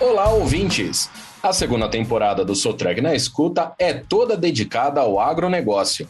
Olá, 0.00 0.30
ouvintes! 0.30 1.10
A 1.42 1.52
segunda 1.52 1.86
temporada 1.86 2.42
do 2.42 2.54
Sotreg 2.54 3.02
na 3.02 3.14
Escuta 3.14 3.74
é 3.78 3.92
toda 3.92 4.34
dedicada 4.34 5.02
ao 5.02 5.20
agronegócio. 5.20 6.08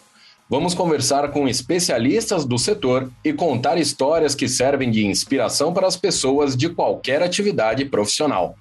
Vamos 0.49 0.75
conversar 0.75 1.33
com 1.33 1.49
especialistas 1.49 2.45
do 2.45 2.57
setor 2.57 3.11
e 3.25 3.33
contar 3.33 3.79
histórias 3.79 4.33
que 4.37 4.47
servem 4.47 4.93
de 4.93 5.05
inspiração 5.05 5.73
para 5.75 5.89
as 5.89 5.97
pessoas 5.97 6.57
de 6.57 6.69
qualquer 6.69 7.21
atividade 7.21 7.85
profissional. 7.85 8.55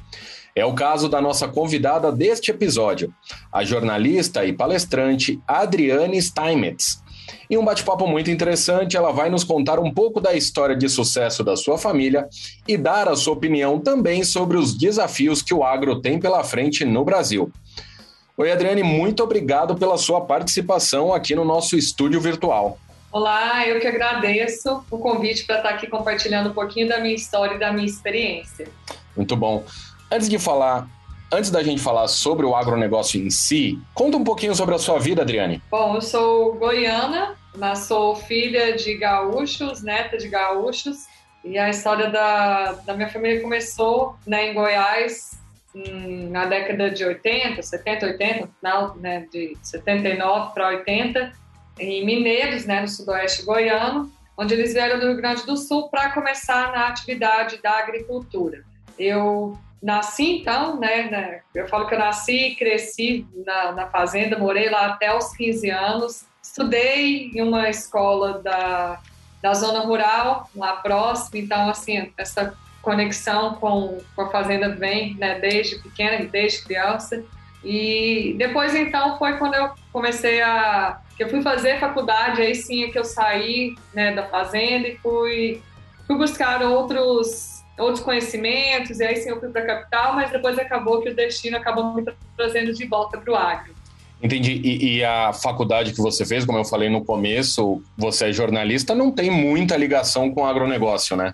É 0.56 0.66
o 0.66 0.74
caso 0.74 1.08
da 1.08 1.22
nossa 1.22 1.48
convidada 1.48 2.12
deste 2.12 2.50
episódio, 2.50 3.14
a 3.54 3.64
jornalista 3.64 4.44
e 4.44 4.52
palestrante 4.52 5.40
Adriane 5.48 6.20
Steinmetz. 6.20 7.04
Em 7.50 7.58
um 7.58 7.66
bate-papo 7.66 8.08
muito 8.08 8.30
interessante, 8.30 8.96
ela 8.96 9.12
vai 9.12 9.30
nos 9.30 9.44
contar 9.44 9.80
um 9.80 9.92
pouco 9.92 10.22
da 10.22 10.34
história 10.34 10.76
de 10.76 10.88
sucesso 10.88 11.44
da 11.44 11.56
sua 11.56 11.78
família 11.78 12.28
e 12.68 12.78
dar 12.78 13.08
a 13.08 13.16
sua 13.16 13.34
opinião 13.34 13.80
também 13.80 14.24
sobre 14.24 14.58
os 14.58 14.78
desafios 14.78 15.42
que 15.42 15.54
o 15.54 15.64
agro 15.64 16.02
tem 16.02 16.20
pela 16.20 16.44
frente 16.44 16.86
no 16.86 17.04
Brasil. 17.04 17.52
Oi, 18.38 18.52
Adriane, 18.52 18.84
muito 18.84 19.22
obrigado 19.22 19.76
pela 19.76 19.98
sua 19.98 20.22
participação 20.22 21.14
aqui 21.14 21.36
no 21.36 21.44
nosso 21.44 21.76
estúdio 21.76 22.22
virtual. 22.22 22.78
Olá, 23.12 23.68
eu 23.68 23.80
que 23.80 23.88
agradeço 23.88 24.84
o 24.90 24.98
convite 24.98 25.44
para 25.44 25.58
estar 25.58 25.70
aqui 25.70 25.88
compartilhando 25.88 26.52
um 26.52 26.54
pouquinho 26.54 26.88
da 26.88 27.00
minha 27.00 27.16
história 27.16 27.56
e 27.56 27.60
da 27.60 27.74
minha 27.74 27.86
experiência. 27.86 28.68
Muito 29.16 29.36
bom. 29.36 29.66
Antes 30.12 30.30
de 30.30 30.40
falar 30.40 30.88
Antes 31.32 31.52
da 31.52 31.62
gente 31.62 31.80
falar 31.80 32.08
sobre 32.08 32.44
o 32.44 32.56
agronegócio 32.56 33.24
em 33.24 33.30
si, 33.30 33.80
conta 33.94 34.18
um 34.18 34.24
pouquinho 34.24 34.56
sobre 34.56 34.74
a 34.74 34.80
sua 34.80 34.98
vida, 34.98 35.22
Adriane. 35.22 35.62
Bom, 35.70 35.94
eu 35.96 36.02
sou 36.02 36.56
goiana, 36.56 37.36
mas 37.56 37.80
sou 37.80 38.16
filha 38.16 38.76
de 38.76 38.96
gaúchos, 38.96 39.84
neta 39.84 40.18
de 40.18 40.28
gaúchos, 40.28 41.06
e 41.44 41.56
a 41.56 41.70
história 41.70 42.10
da, 42.10 42.72
da 42.84 42.96
minha 42.96 43.10
família 43.10 43.42
começou 43.42 44.16
né, 44.26 44.50
em 44.50 44.54
Goiás 44.56 45.40
hum, 45.76 46.30
na 46.32 46.46
década 46.46 46.90
de 46.90 47.06
80, 47.06 47.62
70, 47.62 48.06
80, 48.08 48.50
final 48.60 48.96
né, 48.96 49.28
de 49.32 49.56
79 49.62 50.54
para 50.56 50.70
80, 50.70 51.32
em 51.78 52.04
Mineiros, 52.06 52.66
né, 52.66 52.82
no 52.82 52.88
sudoeste 52.88 53.44
goiano, 53.44 54.12
onde 54.36 54.56
eles 54.56 54.74
vieram 54.74 55.00
do 55.00 55.06
Rio 55.06 55.18
Grande 55.18 55.46
do 55.46 55.56
Sul 55.56 55.90
para 55.90 56.10
começar 56.10 56.72
na 56.72 56.88
atividade 56.88 57.62
da 57.62 57.78
agricultura. 57.78 58.64
Eu 58.98 59.58
nasci 59.82 60.40
então, 60.40 60.80
né, 60.80 61.04
né, 61.04 61.42
eu 61.56 61.68
falo 61.68 61.88
que 61.88 61.96
eu 61.96 62.00
nasci 62.00 62.50
e 62.50 62.56
cresci 62.56 63.26
na, 63.46 63.72
na 63.72 63.88
fazenda, 63.88 64.38
morei 64.38 64.70
lá 64.70 64.88
até 64.88 65.16
os 65.16 65.36
15 65.36 65.70
anos, 65.70 66.26
estudei 66.42 67.32
em 67.34 67.42
uma 67.42 67.70
escola 67.70 68.40
da, 68.40 69.00
da 69.42 69.54
zona 69.54 69.80
rural, 69.80 70.50
lá 70.56 70.74
próximo, 70.78 71.38
então, 71.38 71.70
assim, 71.70 72.12
essa 72.18 72.54
conexão 72.82 73.56
com, 73.56 73.98
com 74.16 74.22
a 74.22 74.30
fazenda 74.30 74.70
vem, 74.76 75.16
né, 75.16 75.40
desde 75.40 75.80
pequena, 75.80 76.26
desde 76.26 76.64
criança, 76.64 77.24
e 77.64 78.36
depois, 78.38 78.74
então, 78.74 79.18
foi 79.18 79.38
quando 79.38 79.56
eu 79.56 79.72
comecei 79.92 80.42
a... 80.42 81.00
que 81.16 81.24
eu 81.24 81.30
fui 81.30 81.42
fazer 81.42 81.80
faculdade, 81.80 82.42
aí 82.42 82.56
sim 82.56 82.86
é 82.86 82.90
que 82.90 82.98
eu 82.98 83.04
saí, 83.04 83.76
né, 83.94 84.14
da 84.14 84.24
fazenda 84.28 84.88
e 84.88 84.98
fui, 84.98 85.62
fui 86.08 86.16
buscar 86.16 86.62
outros 86.64 87.59
outros 87.80 88.04
conhecimentos, 88.04 89.00
e 89.00 89.04
aí 89.04 89.16
sim 89.16 89.30
eu 89.30 89.40
fui 89.40 89.50
para 89.50 89.64
a 89.64 89.66
capital, 89.66 90.14
mas 90.14 90.32
depois 90.32 90.58
acabou 90.60 91.02
que 91.02 91.10
o 91.10 91.16
destino 91.16 91.58
acabou 91.58 91.94
me 91.94 92.06
trazendo 92.36 92.74
de 92.74 92.86
volta 92.86 93.18
para 93.18 93.32
o 93.32 93.36
agro. 93.36 93.74
Entendi. 94.22 94.62
E, 94.64 94.98
e, 94.98 95.04
a 95.04 95.32
faculdade 95.32 95.94
que 95.94 96.02
você 96.02 96.26
fez, 96.26 96.46
como 96.46 96.58
eu 96.58 96.66
falei 96.66 96.90
no 96.90 97.06
começo, 97.06 97.82
você 97.98 98.30
é 98.30 98.34
jornalista, 98.34 98.94
não 98.94 99.12
tem 99.12 99.32
muita 99.32 99.78
ligação 99.78 100.30
com 100.32 100.42
o 100.42 100.46
agronegócio, 100.46 101.16
né? 101.16 101.34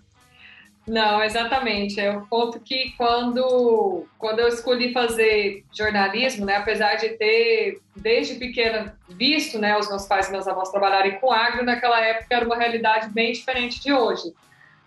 Não, 0.87 1.23
exatamente. 1.23 1.99
Eu 1.99 2.27
conto 2.29 2.59
que 2.59 2.93
quando, 2.95 4.05
quando 4.19 4.39
eu 4.39 4.47
escolhi 4.47 4.93
fazer 4.93 5.63
jornalismo, 5.75 6.45
né, 6.45 6.57
apesar 6.57 6.95
de 6.95 7.09
ter 7.09 7.79
desde 7.95 8.35
pequena 8.35 8.95
visto 9.09 9.57
né, 9.57 9.75
os 9.77 9.89
meus 9.89 10.05
pais 10.05 10.27
e 10.27 10.31
meus 10.31 10.47
avós 10.47 10.69
trabalharem 10.69 11.19
com 11.19 11.31
agro, 11.31 11.65
naquela 11.65 11.99
época 12.01 12.35
era 12.35 12.45
uma 12.45 12.55
realidade 12.55 13.09
bem 13.09 13.31
diferente 13.31 13.81
de 13.81 13.91
hoje. 13.91 14.31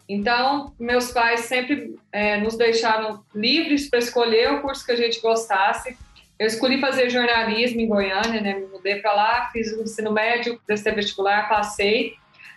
Então, 0.08 0.72
meus 0.78 1.10
pais 1.10 1.40
sempre 1.40 1.98
é, 2.10 2.38
nos 2.38 2.56
deixaram 2.56 3.22
livres 3.34 3.90
para 3.90 3.98
escolher 3.98 4.52
o 4.52 4.62
curso 4.62 4.84
que 4.86 4.92
a 4.92 4.96
gente 4.96 5.20
gostasse. 5.20 5.96
Eu 6.38 6.46
escolhi 6.46 6.80
fazer 6.80 7.10
jornalismo 7.10 7.80
em 7.80 7.86
Goiânia, 7.86 8.40
né? 8.40 8.54
Me 8.54 8.66
mudei 8.66 9.00
para 9.00 9.12
lá, 9.12 9.50
fiz 9.52 9.70
o 9.72 9.82
ensino 9.82 10.12
médio, 10.12 10.58
prestei 10.66 10.92
vestibular, 10.94 11.48
passei. 11.48 12.14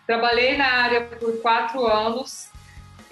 Trabalhei 0.08 0.56
na 0.56 0.66
área 0.66 1.02
por 1.02 1.42
quatro 1.42 1.86
anos 1.86 2.52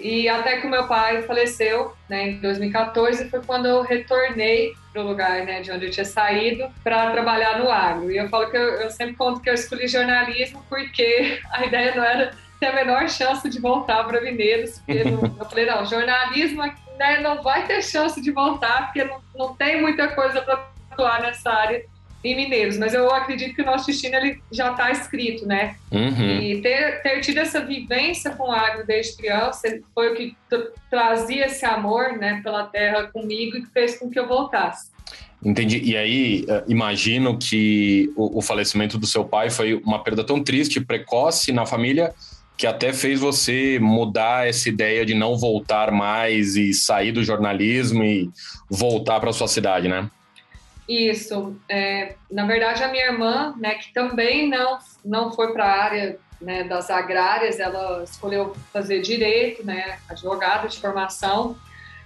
e 0.00 0.28
até 0.28 0.58
que 0.58 0.66
o 0.66 0.70
meu 0.70 0.86
pai 0.86 1.22
faleceu, 1.22 1.92
né, 2.08 2.30
em 2.30 2.40
2014, 2.40 3.28
foi 3.28 3.42
quando 3.42 3.66
eu 3.66 3.82
retornei 3.82 4.72
para 4.92 5.02
o 5.02 5.06
lugar, 5.06 5.44
né, 5.44 5.60
de 5.60 5.70
onde 5.70 5.86
eu 5.86 5.90
tinha 5.90 6.06
saído 6.06 6.66
para 6.82 7.10
trabalhar 7.10 7.58
no 7.58 7.70
agro. 7.70 8.10
E 8.10 8.16
eu 8.16 8.28
falo 8.30 8.50
que 8.50 8.56
eu, 8.56 8.62
eu 8.62 8.90
sempre 8.90 9.14
conto 9.14 9.40
que 9.40 9.50
eu 9.50 9.54
escolhi 9.54 9.86
jornalismo 9.86 10.64
porque 10.70 11.40
a 11.52 11.66
ideia 11.66 11.94
não 11.94 12.02
era 12.02 12.34
ter 12.60 12.66
a 12.66 12.74
menor 12.74 13.08
chance 13.08 13.48
de 13.48 13.58
voltar 13.58 14.04
para 14.04 14.20
Mineiros, 14.20 14.78
porque 14.78 15.02
não, 15.02 15.36
eu 15.38 15.44
falei, 15.46 15.66
não, 15.66 15.84
jornalismo 15.86 16.62
né, 16.98 17.20
não 17.20 17.42
vai 17.42 17.66
ter 17.66 17.82
chance 17.82 18.20
de 18.20 18.30
voltar, 18.30 18.86
porque 18.86 19.02
não, 19.02 19.20
não 19.34 19.54
tem 19.56 19.80
muita 19.80 20.08
coisa 20.08 20.42
para 20.42 20.68
atuar 20.90 21.22
nessa 21.22 21.50
área 21.50 21.82
em 22.22 22.36
Mineiros, 22.36 22.76
mas 22.76 22.92
eu 22.92 23.10
acredito 23.10 23.54
que 23.54 23.62
o 23.62 23.64
nosso 23.64 23.86
destino 23.86 24.14
ele 24.16 24.42
já 24.52 24.72
está 24.72 24.90
escrito, 24.90 25.46
né? 25.46 25.76
Uhum. 25.90 26.38
E 26.38 26.60
ter, 26.60 27.00
ter 27.00 27.20
tido 27.20 27.38
essa 27.38 27.64
vivência 27.64 28.32
com 28.32 28.50
o 28.50 28.52
agro 28.52 28.86
desde 28.86 29.16
criança 29.16 29.80
foi 29.94 30.12
o 30.12 30.14
que 30.14 30.36
trazia 30.90 31.46
esse 31.46 31.64
amor 31.64 32.18
né, 32.18 32.42
pela 32.44 32.64
terra 32.64 33.04
comigo 33.04 33.56
e 33.56 33.62
que 33.62 33.70
fez 33.70 33.98
com 33.98 34.10
que 34.10 34.18
eu 34.18 34.28
voltasse. 34.28 34.90
Entendi. 35.42 35.80
E 35.82 35.96
aí, 35.96 36.44
eh, 36.46 36.64
imagino 36.68 37.38
que 37.38 38.12
o, 38.14 38.38
o 38.38 38.42
falecimento 38.42 38.98
do 38.98 39.06
seu 39.06 39.24
pai 39.24 39.48
foi 39.48 39.72
uma 39.72 40.04
perda 40.04 40.22
tão 40.22 40.44
triste, 40.44 40.78
precoce 40.78 41.50
na 41.50 41.64
família, 41.64 42.12
que 42.60 42.66
até 42.66 42.92
fez 42.92 43.18
você 43.18 43.78
mudar 43.80 44.46
essa 44.46 44.68
ideia 44.68 45.06
de 45.06 45.14
não 45.14 45.34
voltar 45.38 45.90
mais 45.90 46.56
e 46.56 46.74
sair 46.74 47.10
do 47.10 47.24
jornalismo 47.24 48.04
e 48.04 48.28
voltar 48.68 49.18
para 49.18 49.32
sua 49.32 49.48
cidade, 49.48 49.88
né? 49.88 50.10
Isso. 50.86 51.56
É, 51.66 52.16
na 52.30 52.44
verdade, 52.44 52.84
a 52.84 52.88
minha 52.88 53.06
irmã, 53.06 53.54
né, 53.58 53.76
que 53.76 53.90
também 53.94 54.46
não, 54.46 54.78
não 55.02 55.32
foi 55.32 55.54
para 55.54 55.64
a 55.64 55.82
área 55.84 56.18
né, 56.38 56.62
das 56.64 56.90
agrárias, 56.90 57.58
ela 57.58 58.04
escolheu 58.04 58.54
fazer 58.70 59.00
direito, 59.00 59.64
né, 59.64 59.98
advogada 60.06 60.68
de 60.68 60.78
formação. 60.80 61.56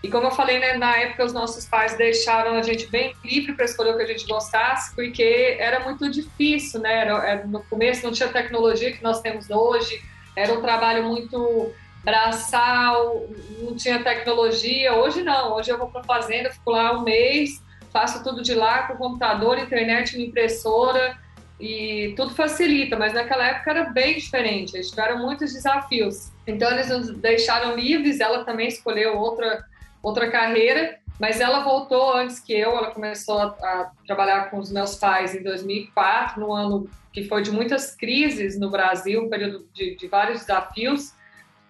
E 0.05 0.09
como 0.09 0.29
eu 0.29 0.31
falei, 0.31 0.61
né, 0.61 0.77
na 0.77 0.97
época 0.99 1.25
os 1.25 1.33
nossos 1.33 1.65
pais 1.65 1.97
deixaram 1.97 2.55
a 2.55 2.63
gente 2.63 2.87
bem 2.87 3.13
livre 3.25 3.55
para 3.55 3.65
escolher 3.65 3.95
o 3.95 3.97
que 3.97 4.05
a 4.05 4.07
gente 4.07 4.25
gostasse, 4.25 4.95
porque 4.95 5.57
era 5.59 5.81
muito 5.81 6.09
difícil, 6.09 6.79
né? 6.79 7.01
Era, 7.01 7.29
era, 7.29 7.45
no 7.45 7.61
começo 7.65 8.05
não 8.05 8.13
tinha 8.13 8.29
tecnologia 8.29 8.93
que 8.93 9.03
nós 9.03 9.21
temos 9.21 9.51
hoje 9.51 10.14
era 10.37 10.53
um 10.53 10.61
trabalho 10.61 11.05
muito 11.05 11.73
braçal, 12.05 13.27
não 13.61 13.75
tinha 13.75 14.03
tecnologia. 14.03 14.95
Hoje 14.95 15.23
não, 15.23 15.55
hoje 15.55 15.71
eu 15.71 15.79
vou 15.79 15.89
para 15.89 16.03
a 16.03 16.05
fazenda, 16.05 16.51
fico 16.51 16.71
lá 16.71 16.93
um 16.99 17.03
mês, 17.03 17.63
faço 17.93 18.23
tudo 18.23 18.43
de 18.43 18.55
lá 18.55 18.87
com 18.87 18.97
computador, 18.97 19.59
internet, 19.59 20.21
impressora 20.21 21.19
e 21.59 22.13
tudo 22.17 22.35
facilita, 22.35 22.97
mas 22.97 23.15
naquela 23.15 23.47
época 23.47 23.71
era 23.71 23.85
bem 23.85 24.17
diferente, 24.17 24.75
eles 24.75 24.91
tiveram 24.91 25.19
muitos 25.19 25.53
desafios. 25.53 26.33
Então 26.47 26.71
eles 26.71 26.89
nos 26.89 27.11
deixaram 27.19 27.77
livres, 27.77 28.21
ela 28.21 28.45
também 28.45 28.69
escolheu 28.69 29.17
outra, 29.17 29.65
outra 30.03 30.31
carreira, 30.31 30.99
mas 31.19 31.41
ela 31.41 31.61
voltou 31.63 32.13
antes 32.15 32.41
que 32.41 32.53
eu, 32.53 32.71
ela 32.71 32.91
começou 32.91 33.39
a, 33.39 33.47
a 33.47 33.91
trabalhar 34.07 34.51
com 34.51 34.59
os 34.59 34.71
meus 34.73 34.97
pais 34.97 35.35
em 35.35 35.43
2004, 35.43 36.41
no 36.41 36.53
ano 36.53 36.89
que 37.13 37.25
foi 37.29 37.43
de 37.43 37.53
muitas 37.53 37.95
crises 37.95 38.59
no 38.59 38.69
Brasil, 38.69 39.23
um 39.23 39.29
período 39.29 39.67
de, 39.73 39.95
de 39.95 40.09
vários 40.09 40.41
desafios. 40.41 41.13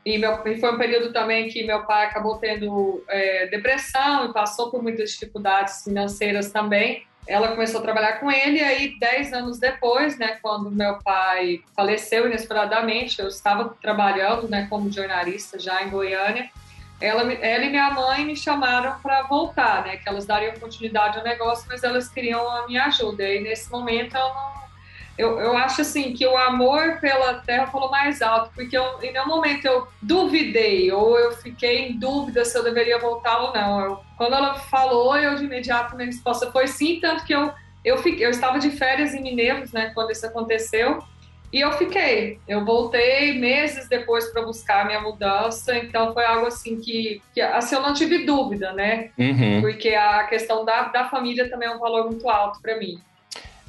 E, 0.05 0.19
meu, 0.19 0.41
e, 0.47 0.59
foi 0.59 0.73
um 0.73 0.79
período 0.79 1.13
também 1.13 1.49
que 1.49 1.65
meu 1.65 1.85
pai 1.85 2.07
acabou 2.07 2.39
tendo 2.39 3.05
é, 3.09 3.47
depressão 3.47 4.27
e 4.27 4.33
passou 4.33 4.71
por 4.71 4.83
muitas 4.83 5.11
dificuldades 5.11 5.85
financeiras 5.85 6.51
também. 6.51 7.07
Ela 7.27 7.49
começou 7.49 7.81
a 7.81 7.83
trabalhar 7.83 8.21
com 8.21 8.31
ele, 8.31 8.59
e 8.59 8.63
aí, 8.63 8.99
dez 8.99 9.33
anos 9.33 9.59
depois, 9.59 10.19
né, 10.19 10.39
quando 10.43 10.71
meu 10.71 10.99
pai 11.03 11.63
faleceu 11.75 12.27
inesperadamente, 12.27 13.19
eu 13.19 13.29
estava 13.29 13.75
trabalhando 13.81 14.47
né, 14.49 14.67
como 14.69 14.93
jornalista 14.93 15.59
já 15.59 15.83
em 15.83 15.91
Goiânia. 15.91 16.51
Ela, 17.05 17.33
ela 17.33 17.65
e 17.65 17.71
minha 17.71 17.91
mãe 17.91 18.25
me 18.25 18.37
chamaram 18.37 18.99
para 19.01 19.23
voltar, 19.23 19.85
né, 19.85 19.97
que 19.97 20.09
elas 20.09 20.25
dariam 20.25 20.55
continuidade 20.55 21.19
ao 21.19 21.25
negócio, 21.25 21.67
mas 21.69 21.83
elas 21.83 22.09
queriam 22.09 22.49
a 22.49 22.67
minha 22.67 22.85
ajuda. 22.85 23.23
E 23.23 23.41
nesse 23.41 23.71
momento 23.71 24.17
eu 24.17 24.29
não 24.29 24.65
eu, 25.17 25.39
eu 25.39 25.57
acho 25.57 25.81
assim 25.81 26.13
que 26.13 26.27
o 26.27 26.37
amor 26.37 26.99
pela 27.01 27.35
terra 27.35 27.69
falou 27.69 27.89
mais 27.89 28.21
alto, 28.21 28.51
porque 28.53 28.77
eu, 28.77 29.01
em 29.01 29.13
nenhum 29.13 29.29
momento 29.29 29.65
eu 29.65 29.87
duvidei 30.03 30.91
ou 30.91 31.17
eu 31.17 31.31
fiquei 31.33 31.87
em 31.87 31.99
dúvida 31.99 32.45
se 32.45 32.59
eu 32.59 32.65
deveria 32.65 32.99
voltar 32.99 33.39
ou 33.39 33.53
não. 33.53 33.81
Eu, 33.81 34.01
quando 34.17 34.35
ela 34.35 34.55
falou, 34.55 35.17
eu 35.17 35.37
de 35.37 35.45
imediato 35.45 35.95
minha 35.95 36.07
resposta 36.07 36.51
foi 36.51 36.67
sim, 36.67 36.99
tanto 37.01 37.25
que 37.25 37.33
eu 37.33 37.53
eu, 37.85 37.99
fiquei, 37.99 38.25
eu 38.25 38.31
estava 38.31 38.59
de 38.59 38.71
férias 38.71 39.13
em 39.13 39.23
Mineiros, 39.23 39.71
né, 39.71 39.91
quando 39.95 40.11
isso 40.11 40.27
aconteceu, 40.27 41.05
E 41.55 41.61
eu 41.61 41.71
fiquei. 41.75 42.41
Eu 42.49 42.65
voltei 42.65 43.39
meses 43.39 43.89
depois 43.89 44.25
para 44.33 44.43
buscar 44.43 44.83
a 44.83 44.85
minha 44.87 45.01
mudança, 45.01 45.79
então 45.79 46.13
foi 46.13 46.25
algo 46.25 46.49
assim 46.49 46.81
que, 46.81 47.23
que 47.33 47.41
assim, 47.41 47.77
eu 47.77 47.81
não 47.81 47.95
tive 47.95 48.27
dúvida, 48.27 48.73
né? 48.73 49.11
Uhum. 49.17 49.61
Porque 49.61 49.91
a 49.91 50.25
questão 50.25 50.65
da, 50.65 50.89
da 50.89 51.09
família 51.09 51.49
também 51.49 51.69
é 51.69 51.71
um 51.71 51.79
valor 51.79 52.07
muito 52.07 52.29
alto 52.29 52.61
para 52.61 52.77
mim. 52.77 52.99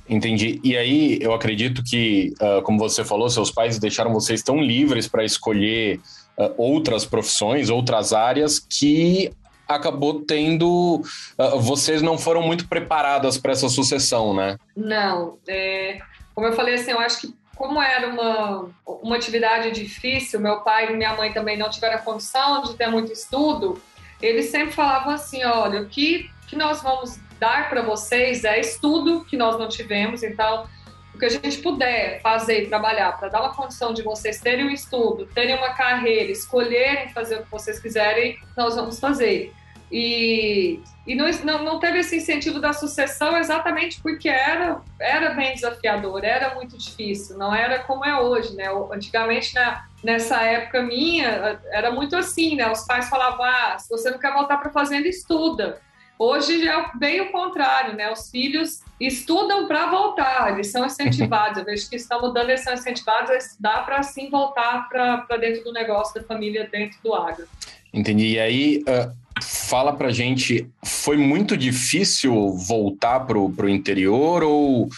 Entendi. 0.09 0.59
E 0.63 0.75
aí, 0.75 1.19
eu 1.21 1.31
acredito 1.31 1.83
que, 1.83 2.33
uh, 2.41 2.59
como 2.63 2.79
você 2.79 3.05
falou, 3.05 3.29
seus 3.29 3.51
pais 3.51 3.77
deixaram 3.77 4.11
vocês 4.11 4.41
tão 4.41 4.59
livres 4.59 5.07
para 5.07 5.23
escolher 5.23 5.99
uh, 6.39 6.55
outras 6.57 7.05
profissões, 7.05 7.69
outras 7.69 8.13
áreas, 8.13 8.57
que 8.57 9.31
acabou 9.67 10.21
tendo. 10.21 11.03
Uh, 11.37 11.59
vocês 11.59 12.01
não 12.01 12.17
foram 12.17 12.41
muito 12.41 12.67
preparadas 12.67 13.37
para 13.37 13.51
essa 13.51 13.69
sucessão, 13.69 14.33
né? 14.33 14.57
Não. 14.75 15.37
É, 15.47 15.99
como 16.33 16.47
eu 16.47 16.53
falei 16.53 16.73
assim, 16.73 16.89
eu 16.89 16.99
acho 16.99 17.21
que 17.21 17.44
como 17.55 17.81
era 17.81 18.07
uma, 18.07 18.69
uma 18.85 19.15
atividade 19.15 19.71
difícil, 19.71 20.39
meu 20.39 20.61
pai 20.61 20.91
e 20.91 20.95
minha 20.95 21.15
mãe 21.15 21.31
também 21.31 21.57
não 21.57 21.69
tiveram 21.69 21.95
a 21.95 21.99
condição 21.99 22.61
de 22.63 22.75
ter 22.75 22.87
muito 22.87 23.11
estudo, 23.11 23.81
eles 24.21 24.45
sempre 24.47 24.73
falavam 24.73 25.13
assim: 25.13 25.43
olha, 25.43 25.81
o 25.81 25.87
que, 25.87 26.29
que 26.47 26.55
nós 26.55 26.81
vamos 26.81 27.19
dar 27.39 27.69
para 27.69 27.81
vocês 27.81 28.43
é 28.43 28.59
estudo 28.59 29.25
que 29.25 29.37
nós 29.37 29.57
não 29.57 29.67
tivemos, 29.67 30.23
então 30.23 30.67
o 31.13 31.17
que 31.17 31.25
a 31.25 31.29
gente 31.29 31.59
puder 31.59 32.21
fazer 32.21 32.63
e 32.63 32.67
trabalhar 32.67 33.17
para 33.17 33.29
dar 33.29 33.41
uma 33.41 33.53
condição 33.53 33.93
de 33.93 34.01
vocês 34.01 34.41
terem 34.41 34.65
um 34.65 34.69
estudo, 34.69 35.25
terem 35.27 35.55
uma 35.55 35.73
carreira, 35.73 36.31
escolherem 36.31 37.09
fazer 37.09 37.37
o 37.37 37.43
que 37.43 37.51
vocês 37.51 37.79
quiserem, 37.79 38.37
nós 38.55 38.75
vamos 38.75 38.99
fazer. 38.99 39.53
E, 39.91 40.79
e 41.05 41.15
não, 41.15 41.63
não, 41.63 41.79
teve 41.79 41.99
esse 41.99 42.17
incentivo 42.17 42.59
da 42.59 42.73
sucessão 42.73 43.37
exatamente 43.37 44.01
porque 44.01 44.27
era, 44.27 44.81
era 44.99 45.33
bem 45.35 45.53
desafiador, 45.53 46.23
era 46.23 46.55
muito 46.55 46.77
difícil, 46.77 47.37
não 47.37 47.53
era 47.53 47.79
como 47.79 48.03
é 48.03 48.19
hoje, 48.19 48.55
né? 48.55 48.65
Antigamente, 48.91 49.53
na, 49.53 49.85
nessa 50.03 50.41
época 50.41 50.81
minha, 50.81 51.59
era 51.71 51.91
muito 51.91 52.15
assim, 52.15 52.55
né? 52.55 52.69
Os 52.71 52.85
pais 52.85 53.09
falavam, 53.09 53.43
ah, 53.43 53.77
se 53.77 53.89
você 53.89 54.09
não 54.09 54.17
quer 54.17 54.33
voltar 54.33 54.57
para 54.57 54.69
a 54.69 54.73
fazenda, 54.73 55.07
estuda. 55.07 55.79
Hoje 56.17 56.65
é 56.67 56.91
bem 56.95 57.21
o 57.21 57.31
contrário, 57.31 57.93
né? 57.93 58.09
Os 58.11 58.29
filhos 58.29 58.81
estudam 58.99 59.67
para 59.67 59.87
voltar, 59.87 60.53
eles 60.53 60.71
são 60.71 60.85
incentivados. 60.85 61.57
Eu 61.59 61.65
vejo 61.65 61.89
que 61.89 61.97
estão 61.97 62.21
mudando, 62.21 62.49
eles 62.49 62.63
são 62.63 62.73
incentivados 62.73 63.29
a 63.29 63.35
estudar 63.35 63.85
para 63.85 64.01
sim 64.01 64.29
voltar 64.29 64.87
para 64.87 65.37
dentro 65.37 65.63
do 65.65 65.73
negócio 65.73 66.15
da 66.19 66.25
família, 66.25 66.69
dentro 66.71 66.97
do 67.03 67.13
agro. 67.13 67.45
Entendi. 67.93 68.33
E 68.33 68.39
aí, 68.39 68.83
uh, 68.87 69.24
fala 69.41 69.93
para 69.93 70.11
gente, 70.11 70.67
foi 70.83 71.17
muito 71.17 71.57
difícil 71.57 72.51
voltar 72.51 73.21
para 73.21 73.37
o 73.37 73.69
interior 73.69 74.43
ou 74.43 74.89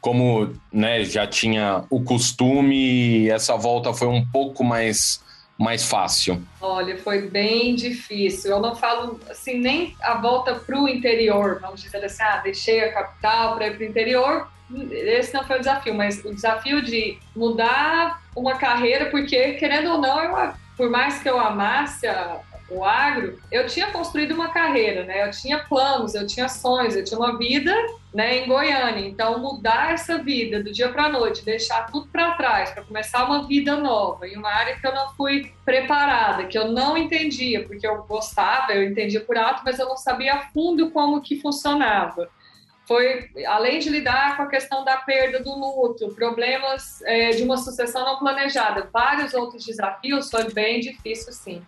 como 0.00 0.52
né, 0.72 1.04
já 1.04 1.26
tinha 1.26 1.84
o 1.88 2.02
costume, 2.02 3.28
essa 3.28 3.56
volta 3.56 3.94
foi 3.94 4.08
um 4.08 4.24
pouco 4.24 4.64
mais 4.64 5.22
mais 5.58 5.88
fácil? 5.88 6.42
Olha, 6.60 6.98
foi 6.98 7.28
bem 7.28 7.76
difícil. 7.76 8.50
Eu 8.50 8.58
não 8.58 8.74
falo 8.74 9.20
assim 9.30 9.58
nem 9.58 9.94
a 10.02 10.14
volta 10.14 10.56
para 10.56 10.80
o 10.80 10.88
interior, 10.88 11.60
vamos 11.60 11.80
dizer 11.80 12.04
assim, 12.04 12.22
ah, 12.22 12.38
deixei 12.38 12.82
a 12.82 12.92
capital 12.92 13.54
para 13.54 13.68
ir 13.68 13.76
para 13.76 13.84
o 13.84 13.88
interior. 13.88 14.48
Esse 14.90 15.32
não 15.32 15.44
foi 15.44 15.56
o 15.56 15.58
desafio, 15.60 15.94
mas 15.94 16.24
o 16.24 16.34
desafio 16.34 16.82
de 16.82 17.16
mudar 17.36 18.22
uma 18.34 18.56
carreira, 18.56 19.06
porque 19.06 19.52
querendo 19.52 19.92
ou 19.92 19.98
não, 19.98 20.20
eu, 20.20 20.52
por 20.76 20.90
mais 20.90 21.22
que 21.22 21.30
eu 21.30 21.38
amasse 21.38 22.08
a, 22.08 22.40
o 22.72 22.84
agro, 22.84 23.38
eu 23.50 23.66
tinha 23.66 23.90
construído 23.90 24.32
uma 24.32 24.48
carreira, 24.48 25.04
né? 25.04 25.26
Eu 25.26 25.30
tinha 25.30 25.58
planos, 25.58 26.14
eu 26.14 26.26
tinha 26.26 26.48
sonhos, 26.48 26.96
eu 26.96 27.04
tinha 27.04 27.18
uma 27.18 27.36
vida, 27.36 27.74
né, 28.12 28.38
em 28.38 28.48
Goiânia. 28.48 29.06
Então 29.06 29.38
mudar 29.38 29.92
essa 29.92 30.18
vida 30.18 30.62
do 30.62 30.72
dia 30.72 30.88
para 30.88 31.08
noite, 31.08 31.44
deixar 31.44 31.86
tudo 31.86 32.08
para 32.08 32.32
trás 32.32 32.70
para 32.70 32.82
começar 32.82 33.24
uma 33.24 33.46
vida 33.46 33.76
nova 33.76 34.26
em 34.26 34.36
uma 34.36 34.50
área 34.50 34.78
que 34.78 34.86
eu 34.86 34.94
não 34.94 35.14
fui 35.14 35.52
preparada, 35.64 36.44
que 36.44 36.58
eu 36.58 36.70
não 36.70 36.96
entendia, 36.96 37.64
porque 37.66 37.86
eu 37.86 38.02
gostava, 38.04 38.72
eu 38.72 38.82
entendia 38.82 39.20
por 39.20 39.36
alto, 39.36 39.62
mas 39.64 39.78
eu 39.78 39.86
não 39.86 39.96
sabia 39.96 40.34
a 40.34 40.40
fundo 40.48 40.90
como 40.90 41.20
que 41.20 41.40
funcionava 41.40 42.28
foi 42.86 43.30
além 43.46 43.78
de 43.78 43.88
lidar 43.88 44.36
com 44.36 44.42
a 44.42 44.48
questão 44.48 44.84
da 44.84 44.96
perda 44.96 45.40
do 45.40 45.54
luto, 45.54 46.14
problemas 46.14 47.00
é, 47.02 47.30
de 47.30 47.42
uma 47.42 47.56
sucessão 47.56 48.04
não 48.04 48.18
planejada, 48.18 48.88
vários 48.92 49.32
outros 49.34 49.64
desafios, 49.64 50.30
foi 50.30 50.52
bem 50.52 50.80
difícil, 50.80 51.32
sim. 51.32 51.62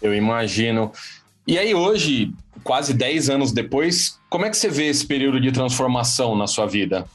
Eu 0.00 0.14
imagino. 0.14 0.92
E 1.46 1.58
aí, 1.58 1.74
hoje, 1.74 2.32
quase 2.62 2.94
10 2.94 3.30
anos 3.30 3.52
depois, 3.52 4.18
como 4.30 4.46
é 4.46 4.50
que 4.50 4.56
você 4.56 4.68
vê 4.68 4.86
esse 4.86 5.06
período 5.06 5.40
de 5.40 5.52
transformação 5.52 6.34
na 6.34 6.46
sua 6.46 6.66
vida? 6.66 7.06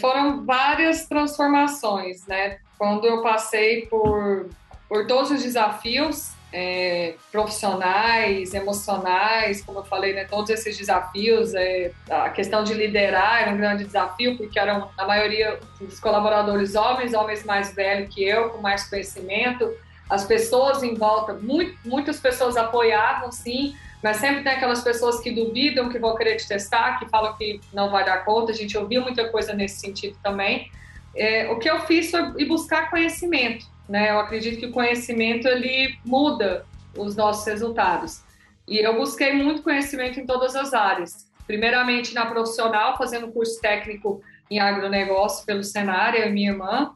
Foram 0.00 0.44
várias 0.44 1.06
transformações, 1.06 2.26
né? 2.26 2.58
Quando 2.78 3.04
eu 3.06 3.22
passei 3.22 3.86
por, 3.86 4.48
por 4.88 5.06
todos 5.06 5.30
os 5.30 5.42
desafios 5.42 6.32
é, 6.52 7.14
profissionais, 7.30 8.52
emocionais, 8.52 9.64
como 9.64 9.80
eu 9.80 9.84
falei, 9.84 10.12
né? 10.12 10.24
Todos 10.24 10.50
esses 10.50 10.76
desafios, 10.76 11.54
é, 11.54 11.90
a 12.10 12.28
questão 12.30 12.62
de 12.62 12.74
liderar 12.74 13.42
era 13.42 13.50
um 13.50 13.56
grande 13.56 13.84
desafio, 13.84 14.36
porque 14.36 14.58
eram, 14.58 14.90
a 14.96 15.06
maioria 15.06 15.58
dos 15.80 15.98
colaboradores 15.98 16.74
homens, 16.74 17.14
homens 17.14 17.44
mais 17.44 17.74
velhos 17.74 18.14
que 18.14 18.22
eu, 18.22 18.50
com 18.50 18.58
mais 18.58 18.88
conhecimento, 18.88 19.72
as 20.12 20.26
pessoas 20.26 20.82
em 20.82 20.92
volta, 20.94 21.32
muito, 21.32 21.74
muitas 21.88 22.20
pessoas 22.20 22.54
apoiavam, 22.54 23.32
sim, 23.32 23.74
mas 24.02 24.18
sempre 24.18 24.42
tem 24.42 24.52
aquelas 24.52 24.82
pessoas 24.82 25.20
que 25.20 25.30
duvidam, 25.30 25.88
que 25.88 25.98
vão 25.98 26.14
querer 26.14 26.36
te 26.36 26.46
testar, 26.46 26.98
que 26.98 27.08
falam 27.08 27.34
que 27.34 27.58
não 27.72 27.90
vai 27.90 28.04
dar 28.04 28.22
conta. 28.22 28.52
A 28.52 28.54
gente 28.54 28.76
ouviu 28.76 29.00
muita 29.00 29.30
coisa 29.30 29.54
nesse 29.54 29.80
sentido 29.80 30.14
também. 30.22 30.70
É, 31.16 31.50
o 31.50 31.58
que 31.58 31.70
eu 31.70 31.80
fiz 31.86 32.10
foi 32.10 32.20
ir 32.36 32.44
buscar 32.44 32.90
conhecimento, 32.90 33.64
né? 33.88 34.10
Eu 34.10 34.18
acredito 34.18 34.58
que 34.58 34.66
o 34.66 34.72
conhecimento 34.72 35.48
ele 35.48 35.96
muda 36.04 36.66
os 36.94 37.16
nossos 37.16 37.46
resultados. 37.46 38.20
E 38.68 38.80
eu 38.80 38.94
busquei 38.94 39.32
muito 39.32 39.62
conhecimento 39.62 40.20
em 40.20 40.26
todas 40.26 40.54
as 40.54 40.74
áreas. 40.74 41.26
Primeiramente 41.46 42.12
na 42.12 42.26
profissional, 42.26 42.98
fazendo 42.98 43.32
curso 43.32 43.58
técnico 43.62 44.20
em 44.50 44.60
agronegócio 44.60 45.46
pelo 45.46 45.64
Senar, 45.64 46.14
eu 46.14 46.28
e 46.28 46.32
minha 46.32 46.50
irmã 46.50 46.92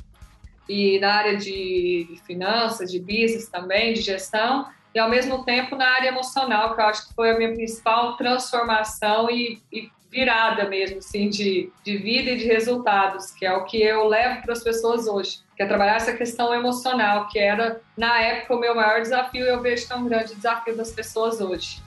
e 0.69 0.99
na 0.99 1.15
área 1.15 1.37
de, 1.37 2.19
finanças, 2.27 2.91
de 2.91 2.99
business 2.99 3.49
também, 3.49 3.93
de 3.93 4.01
gestão, 4.01 4.67
e 4.95 4.99
ao 4.99 5.11
mesmo 5.11 5.45
tempo 5.45 5.77
na 5.77 5.87
área 5.89 6.09
emocional, 6.09 6.75
que 6.75 6.81
eu 6.81 6.87
acho 6.87 7.09
que 7.09 7.15
foi 7.15 7.31
a 7.31 7.37
minha 7.37 7.53
principal 7.53 8.17
transformação 8.17 9.31
e, 9.31 9.61
e 9.73 9.91
virada 10.11 10.69
mesmo, 10.69 10.99
assim, 10.99 11.29
de, 11.29 11.71
de 11.85 11.99
vida 11.99 12.31
e 12.31 12.39
de 12.39 12.45
resultados, 12.47 13.31
que 13.33 13.45
é 13.45 13.53
o 13.53 13.65
que 13.65 13.83
eu 13.83 14.07
levo 14.09 14.43
para 14.43 14.53
as 14.53 14.63
pessoas 14.63 15.07
hoje, 15.07 15.41
que 15.55 15.63
é 15.63 15.67
trabalhar 15.67 15.97
essa 15.97 16.15
questão 16.15 16.55
emocional, 16.55 17.29
que 17.29 17.39
era, 17.39 17.81
na 17.97 18.21
época, 18.21 18.57
o 18.57 18.61
meu 18.61 18.75
maior 18.75 19.03
desafio, 19.03 19.45
e 19.45 19.49
eu 19.49 19.61
vejo 19.61 19.87
que 19.87 19.93
é 19.93 20.03
grande 20.03 20.35
desafio 20.35 20.77
das 20.77 20.93
pessoas 20.93 21.41
hoje. 21.41 21.83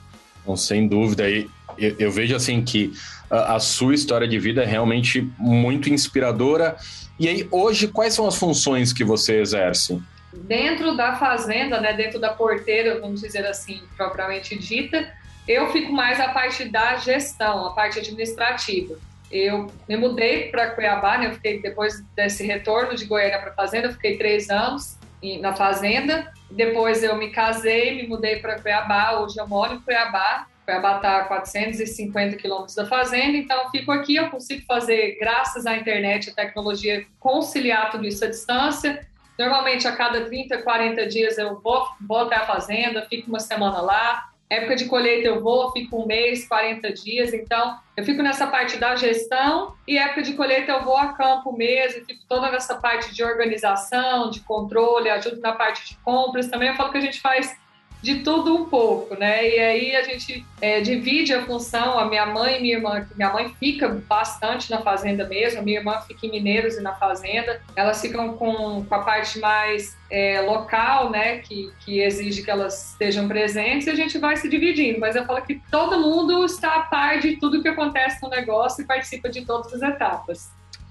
Bom, 0.46 0.56
sem 0.56 0.86
dúvida, 0.86 1.28
eu, 1.28 1.50
eu 1.78 2.10
vejo 2.10 2.36
assim 2.36 2.64
que 2.64 2.92
a, 3.30 3.58
sua 3.60 3.94
história 3.94 4.26
de 4.26 4.38
vida 4.38 4.62
é 4.62 4.66
realmente 4.66 5.30
muito 5.38 5.88
inspiradora, 5.88 6.76
e 7.18 7.28
aí, 7.28 7.46
hoje, 7.50 7.86
quais 7.86 8.14
são 8.14 8.26
as 8.26 8.36
funções 8.36 8.92
que 8.92 9.04
você 9.04 9.40
exerce? 9.40 10.02
Dentro 10.32 10.96
da 10.96 11.16
fazenda, 11.16 11.80
né, 11.80 11.92
dentro 11.92 12.18
da 12.18 12.32
porteira, 12.32 12.98
vamos 12.98 13.20
dizer 13.20 13.46
assim, 13.46 13.82
propriamente 13.96 14.58
dita, 14.58 15.12
eu 15.46 15.70
fico 15.70 15.92
mais 15.92 16.18
a 16.18 16.28
parte 16.28 16.64
da 16.64 16.96
gestão, 16.96 17.66
a 17.66 17.72
parte 17.72 17.98
administrativa. 17.98 18.96
Eu 19.30 19.70
me 19.88 19.96
mudei 19.96 20.48
para 20.48 20.70
Cuiabá, 20.70 21.18
né, 21.18 21.26
eu 21.26 21.34
fiquei 21.34 21.60
depois 21.60 22.02
desse 22.16 22.44
retorno 22.44 22.96
de 22.96 23.04
Goiânia 23.04 23.38
para 23.38 23.50
a 23.50 23.54
fazenda, 23.54 23.88
eu 23.88 23.92
fiquei 23.92 24.16
três 24.16 24.48
anos 24.48 24.98
na 25.40 25.52
fazenda. 25.52 26.32
Depois 26.50 27.02
eu 27.02 27.16
me 27.16 27.30
casei, 27.30 27.96
me 28.00 28.08
mudei 28.08 28.36
para 28.36 28.58
Cuiabá. 28.58 29.20
Hoje 29.20 29.38
eu 29.38 29.46
moro 29.46 29.74
em 29.74 29.80
Cuiabá 29.80 30.46
Cuiabá 30.64 30.96
está 30.96 31.18
a 31.18 31.24
450 31.24 32.36
quilômetros 32.36 32.74
da 32.74 32.86
fazenda, 32.86 33.36
então 33.36 33.70
fico 33.70 33.90
aqui, 33.90 34.16
eu 34.16 34.30
consigo 34.30 34.64
fazer, 34.66 35.16
graças 35.18 35.66
à 35.66 35.76
internet 35.76 36.28
e 36.28 36.34
tecnologia, 36.34 37.04
conciliar 37.18 37.90
tudo 37.90 38.06
isso 38.06 38.24
à 38.24 38.28
distância. 38.28 39.06
Normalmente, 39.38 39.88
a 39.88 39.96
cada 39.96 40.26
30, 40.26 40.62
40 40.62 41.06
dias 41.06 41.38
eu 41.38 41.58
vou, 41.60 41.88
vou 42.06 42.18
até 42.18 42.36
a 42.36 42.46
fazenda, 42.46 43.06
fico 43.08 43.28
uma 43.28 43.40
semana 43.40 43.80
lá. 43.80 44.30
Época 44.50 44.76
de 44.76 44.84
colheita 44.86 45.28
eu 45.28 45.40
vou, 45.40 45.72
fico 45.72 46.02
um 46.02 46.06
mês, 46.06 46.46
40 46.46 46.92
dias. 46.92 47.32
Então, 47.32 47.78
eu 47.96 48.04
fico 48.04 48.20
nessa 48.22 48.48
parte 48.48 48.76
da 48.76 48.96
gestão 48.96 49.74
e 49.88 49.96
época 49.96 50.22
de 50.22 50.34
colheita 50.34 50.72
eu 50.72 50.82
vou 50.82 50.96
a 50.96 51.14
campo 51.14 51.56
mesmo, 51.56 52.04
fico 52.04 52.22
toda 52.28 52.50
nessa 52.50 52.74
parte 52.74 53.14
de 53.14 53.22
organização, 53.22 54.28
de 54.28 54.40
controle, 54.40 55.08
ajudo 55.08 55.40
na 55.40 55.52
parte 55.52 55.88
de 55.88 55.96
compras. 56.02 56.48
Também 56.48 56.68
eu 56.68 56.74
falo 56.74 56.90
que 56.90 56.98
a 56.98 57.00
gente 57.00 57.20
faz 57.20 57.56
de 58.02 58.20
tudo 58.20 58.54
um 58.54 58.64
pouco, 58.64 59.14
né? 59.14 59.48
E 59.48 59.58
aí 59.58 59.96
a 59.96 60.02
gente 60.02 60.44
é, 60.60 60.80
divide 60.80 61.34
a 61.34 61.44
função, 61.44 61.98
a 61.98 62.06
minha 62.06 62.26
mãe 62.26 62.56
e 62.56 62.60
minha 62.60 62.76
irmã, 62.76 63.06
minha 63.14 63.32
mãe 63.32 63.54
fica 63.58 63.88
bastante 63.88 64.70
na 64.70 64.80
fazenda 64.80 65.26
mesmo, 65.26 65.60
a 65.60 65.62
minha 65.62 65.78
irmã 65.78 66.00
fica 66.06 66.26
em 66.26 66.30
Mineiros 66.30 66.76
e 66.76 66.80
na 66.80 66.94
fazenda, 66.94 67.60
elas 67.76 68.00
ficam 68.00 68.34
com, 68.34 68.84
com 68.84 68.94
a 68.94 69.00
parte 69.00 69.38
mais 69.38 69.96
é, 70.10 70.40
local, 70.40 71.10
né, 71.10 71.38
que, 71.38 71.70
que 71.84 72.00
exige 72.00 72.42
que 72.42 72.50
elas 72.50 72.92
estejam 72.92 73.28
presentes 73.28 73.86
e 73.86 73.90
a 73.90 73.94
gente 73.94 74.18
vai 74.18 74.36
se 74.36 74.48
dividindo, 74.48 74.98
mas 74.98 75.14
eu 75.14 75.24
falo 75.24 75.42
que 75.42 75.60
todo 75.70 76.00
mundo 76.00 76.44
está 76.44 76.76
a 76.76 76.80
par 76.80 77.20
de 77.20 77.36
tudo 77.36 77.62
que 77.62 77.68
acontece 77.68 78.22
no 78.22 78.28
negócio 78.28 78.82
e 78.82 78.86
participa 78.86 79.28
de 79.28 79.44
todas 79.44 79.72
as 79.74 79.82
etapas. 79.82 80.50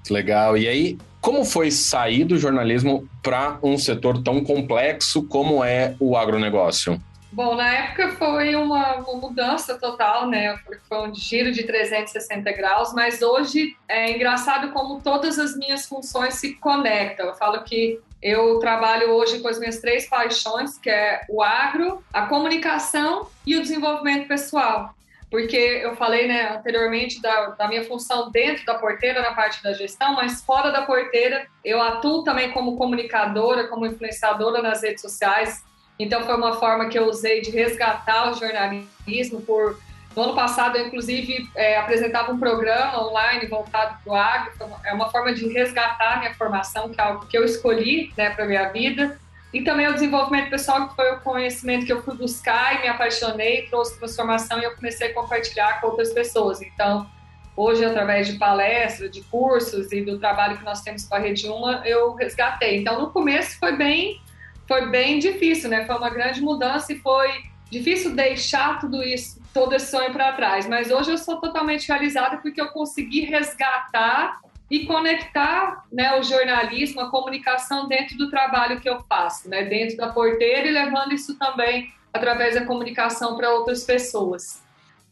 Legal, 0.09 0.57
e 0.57 0.67
aí 0.67 0.97
Como 1.21 1.43
foi 1.43 1.69
sair 1.69 2.23
do 2.23 2.37
jornalismo 2.37 3.07
para 3.21 3.59
um 3.61 3.77
setor 3.77 4.23
tão 4.23 4.43
complexo 4.43 5.23
como 5.23 5.63
é 5.63 5.95
o 5.99 6.15
agronegócio? 6.15 7.01
Bom, 7.31 7.55
na 7.55 7.71
época 7.71 8.09
foi 8.13 8.55
uma, 8.55 8.95
uma, 8.95 9.15
mudança 9.17 9.77
total, 9.77 10.27
né? 10.27 10.57
Foi 10.87 11.09
um 11.09 11.13
giro 11.13 11.51
de 11.51 11.63
360 11.63 12.51
graus, 12.53 12.91
mas 12.93 13.21
hoje 13.21 13.75
é 13.87 14.15
engraçado 14.15 14.71
como 14.71 14.99
todas 14.99 15.37
as 15.37 15.55
minhas 15.55 15.85
funções 15.85 16.35
se 16.35 16.55
conectam. 16.55 17.27
Eu 17.27 17.35
falo 17.35 17.63
que 17.63 17.99
eu 18.21 18.57
trabalho 18.59 19.11
hoje 19.11 19.39
com 19.39 19.47
as 19.47 19.59
minhas 19.59 19.79
três 19.79 20.09
paixões, 20.09 20.77
que 20.77 20.89
é 20.89 21.21
o 21.29 21.43
agro, 21.43 22.03
a 22.11 22.23
comunicação 22.23 23.27
e 23.45 23.55
o 23.55 23.61
desenvolvimento 23.61 24.27
pessoal. 24.27 24.95
Porque 25.29 25.55
eu 25.55 25.95
falei 25.95 26.27
né, 26.27 26.55
anteriormente 26.55 27.21
da, 27.21 27.49
da 27.51 27.67
minha 27.67 27.83
função 27.83 28.31
dentro 28.31 28.65
da 28.65 28.75
porteira, 28.75 29.21
na 29.21 29.33
parte 29.33 29.61
da 29.61 29.73
gestão, 29.73 30.15
mas 30.15 30.41
fora 30.41 30.71
da 30.71 30.81
porteira, 30.81 31.45
eu 31.63 31.81
atuo 31.81 32.23
também 32.23 32.51
como 32.51 32.77
comunicadora, 32.77 33.67
como 33.67 33.85
influenciadora 33.85 34.61
nas 34.61 34.81
redes 34.81 35.01
sociais, 35.01 35.63
então, 35.99 36.23
foi 36.23 36.33
uma 36.35 36.53
forma 36.53 36.87
que 36.87 36.97
eu 36.97 37.07
usei 37.07 37.41
de 37.41 37.51
resgatar 37.51 38.31
o 38.31 38.33
jornalismo. 38.35 39.41
Por 39.41 39.77
no 40.15 40.23
ano 40.23 40.33
passado, 40.33 40.77
eu 40.77 40.87
inclusive 40.87 41.49
é, 41.55 41.77
apresentava 41.77 42.31
um 42.31 42.39
programa 42.39 43.05
online 43.05 43.45
voltado 43.47 43.97
para 44.01 44.11
o 44.11 44.15
agro. 44.15 44.53
É 44.85 44.93
uma 44.93 45.11
forma 45.11 45.33
de 45.33 45.47
resgatar 45.49 46.19
minha 46.19 46.33
formação, 46.33 46.89
que 46.89 46.99
é 46.99 47.03
algo 47.03 47.27
que 47.27 47.37
eu 47.37 47.43
escolhi 47.43 48.13
né, 48.17 48.29
para 48.29 48.45
minha 48.45 48.69
vida. 48.69 49.19
E 49.53 49.63
também 49.63 49.87
o 49.87 49.93
desenvolvimento 49.93 50.49
pessoal, 50.49 50.89
que 50.89 50.95
foi 50.95 51.11
o 51.11 51.21
conhecimento 51.21 51.85
que 51.85 51.91
eu 51.91 52.03
fui 52.03 52.15
buscar 52.15 52.75
e 52.75 52.81
me 52.83 52.87
apaixonei, 52.87 53.63
trouxe 53.63 53.97
transformação 53.97 54.59
e 54.59 54.63
eu 54.63 54.75
comecei 54.75 55.07
a 55.07 55.13
compartilhar 55.13 55.81
com 55.81 55.87
outras 55.87 56.13
pessoas. 56.13 56.61
Então, 56.61 57.09
hoje, 57.55 57.83
através 57.83 58.27
de 58.27 58.37
palestras, 58.37 59.09
de 59.09 59.21
cursos 59.23 59.91
e 59.91 60.01
do 60.01 60.19
trabalho 60.19 60.57
que 60.57 60.63
nós 60.63 60.81
temos 60.81 61.05
com 61.05 61.15
a 61.15 61.19
Rede 61.19 61.47
Uma, 61.47 61.81
eu 61.85 62.13
resgatei. 62.13 62.77
Então, 62.77 63.01
no 63.01 63.09
começo 63.11 63.57
foi 63.57 63.75
bem 63.75 64.21
foi 64.67 64.87
bem 64.87 65.17
difícil, 65.17 65.67
né? 65.67 65.83
Foi 65.87 65.95
uma 65.95 66.11
grande 66.11 66.41
mudança 66.41 66.93
e 66.93 66.99
foi 66.99 67.27
difícil 67.71 68.15
deixar 68.15 68.79
tudo 68.79 69.01
isso, 69.01 69.41
todo 69.51 69.73
esse 69.73 69.89
sonho 69.89 70.13
para 70.13 70.31
trás. 70.33 70.67
Mas 70.67 70.91
hoje 70.91 71.09
eu 71.09 71.17
sou 71.17 71.41
totalmente 71.41 71.87
realizada 71.87 72.37
porque 72.37 72.61
eu 72.61 72.67
consegui 72.67 73.21
resgatar 73.21 74.39
e 74.69 74.85
conectar 74.85 75.85
né, 75.91 76.17
o 76.19 76.23
jornalismo, 76.23 77.01
a 77.01 77.09
comunicação 77.09 77.87
dentro 77.87 78.17
do 78.17 78.29
trabalho 78.29 78.79
que 78.79 78.89
eu 78.89 79.01
faço, 79.09 79.49
né? 79.49 79.63
Dentro 79.63 79.97
da 79.97 80.09
porteira 80.09 80.67
e 80.67 80.71
levando 80.71 81.13
isso 81.13 81.37
também 81.37 81.91
através 82.13 82.55
da 82.55 82.65
comunicação 82.65 83.35
para 83.35 83.51
outras 83.51 83.83
pessoas. 83.83 84.63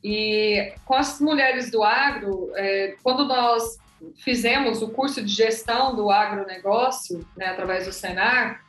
E 0.04 0.74
com 0.86 0.94
as 0.94 1.20
mulheres 1.20 1.72
do 1.72 1.84
agro, 1.84 2.52
é, 2.56 2.96
quando 3.02 3.26
nós 3.26 3.80
fizemos 4.18 4.82
o 4.82 4.90
curso 4.90 5.24
de 5.24 5.32
gestão 5.32 5.96
do 5.96 6.12
agronegócio, 6.12 7.26
né, 7.36 7.48
através 7.48 7.86
do 7.86 7.92
Senar, 7.92 8.62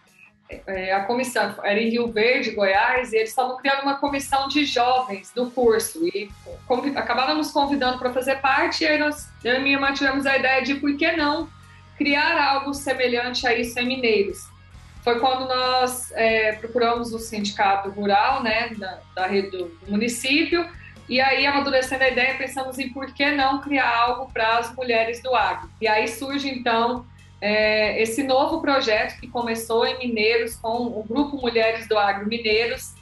é, 0.67 0.93
a 0.93 1.05
comissão 1.05 1.55
era 1.63 1.81
em 1.81 1.91
Rio 1.91 2.11
Verde, 2.11 2.53
Goiás, 2.53 3.13
e 3.13 3.17
eles 3.17 3.31
estavam 3.31 3.57
criando 3.57 3.83
uma 3.83 3.97
comissão 3.99 4.49
de 4.49 4.65
jovens 4.65 5.31
do 5.35 5.51
curso 5.51 6.07
e 6.07 6.31
acabavam 6.97 7.37
nos 7.37 7.51
convidando 7.51 7.99
para 7.99 8.13
fazer 8.13 8.37
parte. 8.37 8.85
E 8.85 8.87
aí 8.87 8.99
nós, 8.99 9.29
eu 9.45 9.57
e 9.57 9.61
minha 9.61 9.77
irmã 9.77 9.93
tivemos 9.93 10.27
a 10.27 10.37
ideia 10.37 10.63
de 10.63 10.75
por 10.77 10.97
que 10.97 11.13
não 11.13 11.49
criar 11.97 12.41
algo 12.41 12.73
semelhante 12.73 13.47
a 13.47 13.55
isso 13.55 13.79
em 13.79 13.87
Mineiros. 13.87 14.49
Foi 15.03 15.21
quando 15.21 15.47
nós 15.49 16.13
é, 16.13 16.53
procuramos 16.53 17.13
o 17.13 17.19
sindicato 17.19 17.91
rural, 17.91 18.43
né, 18.43 18.71
da, 18.77 18.99
da 19.15 19.27
rede 19.27 19.51
do, 19.51 19.67
do 19.67 19.91
município, 19.91 20.69
e 21.09 21.23
aí, 21.23 21.47
amadurecendo 21.47 22.05
a 22.05 22.09
ideia, 22.09 22.37
pensamos 22.37 22.79
em 22.79 22.91
por 22.91 23.15
que 23.15 23.31
não 23.31 23.63
criar 23.63 23.97
algo 23.97 24.31
para 24.31 24.59
as 24.59 24.75
mulheres 24.75 25.23
do 25.23 25.35
agro. 25.35 25.69
E 25.81 25.89
aí 25.89 26.07
surge, 26.07 26.51
então, 26.51 27.07
é, 27.41 28.01
esse 28.03 28.23
novo 28.23 28.61
projeto 28.61 29.19
que 29.21 29.29
começou 29.29 29.87
em 29.87 29.99
Mineiros 29.99 30.57
com 30.57 30.87
o 30.87 31.05
Grupo 31.05 31.37
Mulheres 31.37 31.87
do 31.87 31.97
Agro 31.97 32.27
Mineiros, 32.27 32.95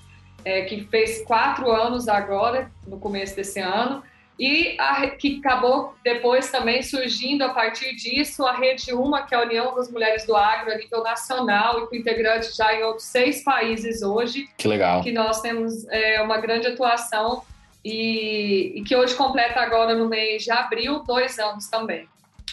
é, 0.44 0.62
que 0.62 0.84
fez 0.84 1.24
quatro 1.24 1.70
anos 1.70 2.08
agora, 2.08 2.70
no 2.86 2.98
começo 2.98 3.34
desse 3.34 3.60
ano, 3.60 4.02
e 4.38 4.76
a, 4.78 5.08
que 5.08 5.38
acabou 5.38 5.94
depois 6.04 6.50
também 6.50 6.82
surgindo 6.82 7.42
a 7.42 7.48
partir 7.48 7.94
disso 7.96 8.44
a 8.44 8.52
Rede 8.52 8.92
Uma, 8.92 9.22
que 9.22 9.34
é 9.34 9.38
a 9.38 9.42
União 9.42 9.74
das 9.74 9.90
Mulheres 9.90 10.26
do 10.26 10.36
Agro 10.36 10.72
a 10.72 10.76
nível 10.76 11.02
nacional 11.02 11.82
e 11.82 11.86
com 11.86 11.96
integrantes 11.96 12.54
já 12.54 12.74
em 12.74 12.82
outros 12.82 13.06
seis 13.06 13.42
países 13.42 14.02
hoje. 14.02 14.46
Que 14.58 14.68
legal. 14.68 15.02
Que 15.02 15.10
nós 15.10 15.40
temos 15.40 15.88
é, 15.88 16.20
uma 16.20 16.36
grande 16.36 16.66
atuação 16.66 17.42
e, 17.82 18.74
e 18.76 18.82
que 18.82 18.94
hoje 18.94 19.14
completa 19.14 19.60
agora 19.60 19.94
no 19.94 20.06
mês 20.06 20.42
de 20.42 20.50
abril 20.50 21.02
dois 21.04 21.38
anos 21.38 21.68
também. 21.68 22.06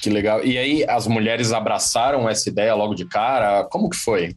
Que 0.03 0.10
legal. 0.10 0.43
E 0.43 0.57
aí 0.57 0.83
as 0.89 1.07
mulheres 1.07 1.53
abraçaram 1.53 2.27
essa 2.27 2.50
ideia 2.50 2.75
logo 2.75 2.93
de 2.93 3.05
cara? 3.05 3.63
Como 3.63 3.89
que 3.89 3.95
foi? 3.95 4.36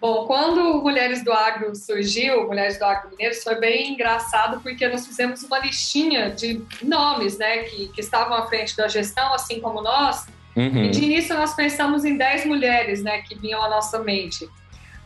Bom, 0.00 0.24
quando 0.24 0.82
Mulheres 0.82 1.22
do 1.22 1.30
Agro 1.30 1.76
surgiu, 1.76 2.46
Mulheres 2.46 2.78
do 2.78 2.84
Agro 2.86 3.10
Mineiros, 3.10 3.44
foi 3.44 3.56
bem 3.56 3.92
engraçado 3.92 4.62
porque 4.62 4.88
nós 4.88 5.06
fizemos 5.06 5.42
uma 5.42 5.58
listinha 5.58 6.30
de 6.30 6.62
nomes, 6.82 7.36
né, 7.36 7.58
que, 7.64 7.88
que 7.88 8.00
estavam 8.00 8.38
à 8.38 8.46
frente 8.46 8.74
da 8.74 8.88
gestão, 8.88 9.34
assim 9.34 9.60
como 9.60 9.82
nós. 9.82 10.26
Uhum. 10.56 10.84
E 10.84 10.88
de 10.88 11.04
início 11.04 11.36
nós 11.36 11.52
pensamos 11.54 12.06
em 12.06 12.16
10 12.16 12.46
mulheres, 12.46 13.02
né, 13.02 13.20
que 13.20 13.34
vinham 13.34 13.62
à 13.62 13.68
nossa 13.68 13.98
mente. 13.98 14.48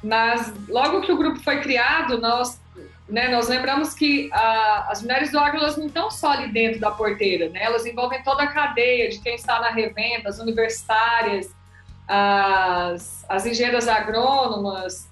Mas 0.04 0.52
logo 0.68 1.00
que 1.00 1.10
o 1.10 1.16
grupo 1.16 1.40
foi 1.40 1.60
criado, 1.60 2.20
nós 2.20 2.60
né, 3.08 3.28
nós 3.28 3.48
lembramos 3.48 3.94
que 3.94 4.28
a, 4.32 4.88
as 4.90 5.00
mulheres 5.02 5.30
do 5.30 5.38
agro 5.38 5.58
elas 5.58 5.76
não 5.76 5.86
estão 5.86 6.10
só 6.10 6.32
ali 6.32 6.48
dentro 6.48 6.80
da 6.80 6.90
porteira, 6.90 7.48
né? 7.48 7.62
elas 7.62 7.86
envolvem 7.86 8.22
toda 8.22 8.42
a 8.42 8.48
cadeia 8.48 9.08
de 9.08 9.20
quem 9.20 9.36
está 9.36 9.60
na 9.60 9.70
revenda, 9.70 10.28
as 10.28 10.38
universitárias, 10.38 11.54
as, 12.08 13.24
as 13.28 13.46
engenheiras 13.46 13.86
agrônomas, 13.86 15.08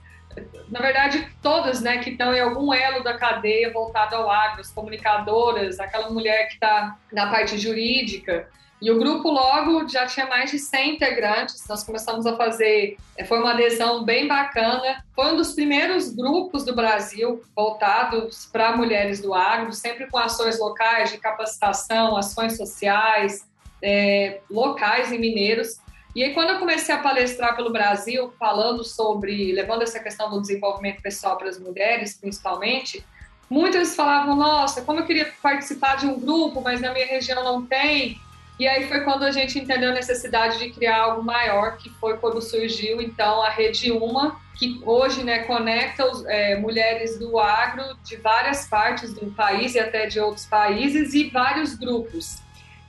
na 0.68 0.80
verdade 0.80 1.28
todas 1.40 1.80
né, 1.80 1.98
que 1.98 2.10
estão 2.10 2.34
em 2.34 2.40
algum 2.40 2.74
elo 2.74 3.04
da 3.04 3.16
cadeia 3.16 3.72
voltado 3.72 4.16
ao 4.16 4.28
agro, 4.28 4.60
as 4.60 4.72
comunicadoras, 4.72 5.78
aquela 5.78 6.10
mulher 6.10 6.48
que 6.48 6.54
está 6.54 6.96
na 7.12 7.28
parte 7.30 7.56
jurídica. 7.58 8.48
E 8.84 8.90
o 8.90 8.98
grupo 8.98 9.30
logo 9.30 9.88
já 9.88 10.04
tinha 10.04 10.26
mais 10.26 10.50
de 10.50 10.58
100 10.58 10.96
integrantes, 10.96 11.66
nós 11.66 11.82
começamos 11.82 12.26
a 12.26 12.36
fazer, 12.36 12.98
eh, 13.16 13.24
foi 13.24 13.38
uma 13.38 13.52
adesão 13.52 14.04
bem 14.04 14.28
bacana. 14.28 15.02
Foi 15.14 15.32
um 15.32 15.36
dos 15.36 15.54
primeiros 15.54 16.14
grupos 16.14 16.66
do 16.66 16.74
Brasil 16.74 17.42
voltados 17.56 18.44
para 18.52 18.76
mulheres 18.76 19.22
do 19.22 19.32
agro, 19.32 19.72
sempre 19.72 20.06
com 20.06 20.18
ações 20.18 20.60
locais 20.60 21.10
de 21.10 21.16
capacitação, 21.16 22.14
ações 22.14 22.58
sociais, 22.58 23.48
é, 23.82 24.42
locais 24.50 25.10
e 25.10 25.16
mineiros. 25.16 25.78
E 26.14 26.22
aí, 26.22 26.34
quando 26.34 26.50
eu 26.50 26.58
comecei 26.58 26.94
a 26.94 26.98
palestrar 26.98 27.56
pelo 27.56 27.72
Brasil, 27.72 28.34
falando 28.38 28.84
sobre, 28.84 29.50
levando 29.54 29.80
essa 29.80 29.98
questão 29.98 30.28
do 30.28 30.42
desenvolvimento 30.42 31.00
pessoal 31.00 31.38
para 31.38 31.48
as 31.48 31.58
mulheres, 31.58 32.18
principalmente, 32.20 33.02
muitas 33.48 33.96
falavam: 33.96 34.36
Nossa, 34.36 34.82
como 34.82 35.00
eu 35.00 35.06
queria 35.06 35.32
participar 35.42 35.96
de 35.96 36.06
um 36.06 36.20
grupo, 36.20 36.60
mas 36.60 36.82
na 36.82 36.92
minha 36.92 37.06
região 37.06 37.42
não 37.42 37.64
tem. 37.64 38.22
E 38.58 38.68
aí 38.68 38.86
foi 38.86 39.00
quando 39.00 39.24
a 39.24 39.32
gente 39.32 39.58
entendeu 39.58 39.90
a 39.90 39.94
necessidade 39.94 40.58
de 40.58 40.70
criar 40.70 41.02
algo 41.02 41.22
maior, 41.22 41.76
que 41.76 41.90
foi 41.90 42.16
quando 42.18 42.40
surgiu 42.40 43.00
então 43.00 43.42
a 43.42 43.50
Rede 43.50 43.90
Uma, 43.90 44.40
que 44.56 44.80
hoje 44.84 45.24
né, 45.24 45.40
conecta 45.40 46.06
os, 46.06 46.24
é, 46.26 46.56
mulheres 46.56 47.18
do 47.18 47.38
agro 47.38 47.96
de 48.04 48.16
várias 48.16 48.68
partes 48.68 49.12
do 49.12 49.26
país 49.32 49.74
e 49.74 49.80
até 49.80 50.06
de 50.06 50.20
outros 50.20 50.46
países 50.46 51.14
e 51.14 51.30
vários 51.30 51.74
grupos. 51.74 52.38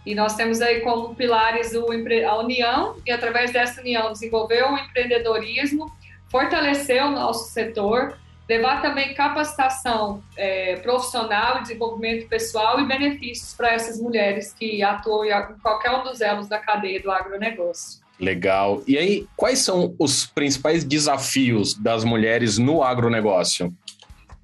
E 0.06 0.14
nós 0.14 0.36
temos 0.36 0.62
aí 0.62 0.82
como 0.82 1.16
pilares 1.16 1.74
o, 1.74 1.88
a 1.92 2.38
união, 2.38 2.96
e 3.04 3.12
através 3.12 3.52
dessa 3.52 3.82
união 3.82 4.12
desenvolver 4.12 4.64
o 4.64 4.78
empreendedorismo, 4.78 5.92
fortalecer 6.30 7.04
o 7.04 7.10
nosso 7.10 7.52
setor, 7.52 8.16
levar 8.48 8.82
também 8.82 9.14
capacitação 9.14 10.24
é, 10.38 10.76
profissional, 10.78 11.62
desenvolvimento 11.62 12.28
pessoal 12.28 12.80
e 12.80 12.86
benefícios 12.86 13.54
para 13.54 13.74
essas 13.74 14.00
mulheres 14.00 14.54
que 14.54 14.84
atuam 14.84 15.26
em 15.26 15.60
qualquer 15.62 15.92
um 15.92 16.04
dos 16.04 16.22
elos 16.22 16.48
da 16.48 16.60
cadeia 16.60 17.02
do 17.02 17.12
agronegócio. 17.12 18.04
Legal. 18.20 18.82
E 18.88 18.98
aí, 18.98 19.28
quais 19.36 19.60
são 19.60 19.94
os 20.00 20.26
principais 20.26 20.84
desafios 20.84 21.74
das 21.74 22.04
mulheres 22.04 22.58
no 22.58 22.82
agronegócio? 22.82 23.74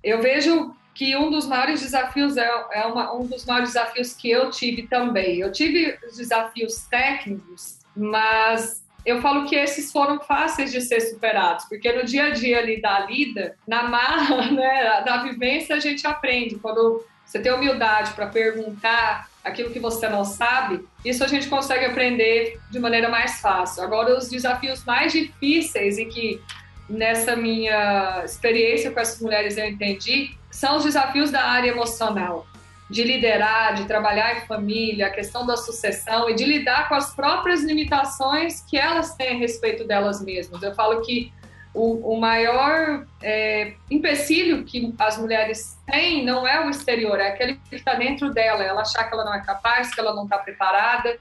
Eu 0.03 0.21
vejo 0.21 0.73
que 0.93 1.15
um 1.15 1.31
dos 1.31 1.47
maiores 1.47 1.81
desafios 1.81 2.35
é, 2.37 2.49
é 2.73 2.85
uma, 2.85 3.15
um 3.15 3.25
dos 3.25 3.45
maiores 3.45 3.69
desafios 3.69 4.13
que 4.13 4.29
eu 4.29 4.49
tive 4.49 4.87
também. 4.87 5.39
Eu 5.39 5.51
tive 5.51 5.97
os 6.07 6.17
desafios 6.17 6.83
técnicos, 6.89 7.79
mas 7.95 8.80
eu 9.05 9.21
falo 9.21 9.45
que 9.45 9.55
esses 9.55 9.91
foram 9.91 10.19
fáceis 10.19 10.71
de 10.71 10.81
ser 10.81 11.01
superados, 11.01 11.65
porque 11.65 11.91
no 11.91 12.05
dia 12.05 12.25
a 12.25 12.29
dia 12.29 12.59
ali 12.59 12.81
da 12.81 12.99
lida, 12.99 13.55
na 13.67 13.83
marra, 13.83 14.49
né, 14.51 15.01
da 15.03 15.23
vivência, 15.23 15.75
a 15.75 15.79
gente 15.79 16.05
aprende. 16.05 16.55
Quando 16.55 17.03
você 17.25 17.39
tem 17.39 17.51
humildade 17.51 18.13
para 18.13 18.27
perguntar 18.27 19.29
aquilo 19.43 19.71
que 19.71 19.79
você 19.79 20.07
não 20.07 20.23
sabe, 20.23 20.85
isso 21.03 21.23
a 21.23 21.27
gente 21.27 21.47
consegue 21.47 21.85
aprender 21.85 22.59
de 22.69 22.79
maneira 22.79 23.09
mais 23.09 23.41
fácil. 23.41 23.83
Agora, 23.83 24.17
os 24.17 24.29
desafios 24.29 24.83
mais 24.85 25.11
difíceis 25.11 25.97
e 25.97 26.05
que 26.05 26.41
nessa 26.89 27.35
minha 27.35 28.23
experiência 28.23 28.91
com 28.91 28.99
essas 28.99 29.21
mulheres 29.21 29.57
eu 29.57 29.65
entendi, 29.65 30.35
são 30.51 30.77
os 30.77 30.83
desafios 30.83 31.31
da 31.31 31.41
área 31.41 31.69
emocional 31.69 32.45
de 32.91 33.03
liderar, 33.05 33.73
de 33.75 33.85
trabalhar 33.85 34.37
em 34.37 34.41
família, 34.41 35.07
a 35.07 35.09
questão 35.09 35.45
da 35.45 35.55
sucessão 35.55 36.29
e 36.29 36.35
de 36.35 36.43
lidar 36.43 36.89
com 36.89 36.95
as 36.95 37.15
próprias 37.15 37.63
limitações 37.63 38.61
que 38.69 38.77
elas 38.77 39.15
têm 39.15 39.35
a 39.35 39.39
respeito 39.39 39.85
delas 39.85 40.21
mesmas. 40.21 40.61
Eu 40.61 40.75
falo 40.75 40.99
que 40.99 41.31
o, 41.73 42.15
o 42.15 42.19
maior 42.19 43.05
é, 43.23 43.75
empecilho 43.89 44.65
que 44.65 44.93
as 44.99 45.17
mulheres 45.17 45.79
têm 45.89 46.25
não 46.25 46.45
é 46.45 46.65
o 46.65 46.69
exterior, 46.69 47.17
é 47.17 47.29
aquele 47.29 47.57
que 47.69 47.77
está 47.77 47.93
dentro 47.93 48.33
dela, 48.33 48.61
ela 48.61 48.81
achar 48.81 49.05
que 49.05 49.13
ela 49.13 49.23
não 49.23 49.33
é 49.33 49.41
capaz, 49.41 49.95
que 49.95 49.99
ela 50.01 50.13
não 50.13 50.25
está 50.25 50.37
preparada, 50.37 51.17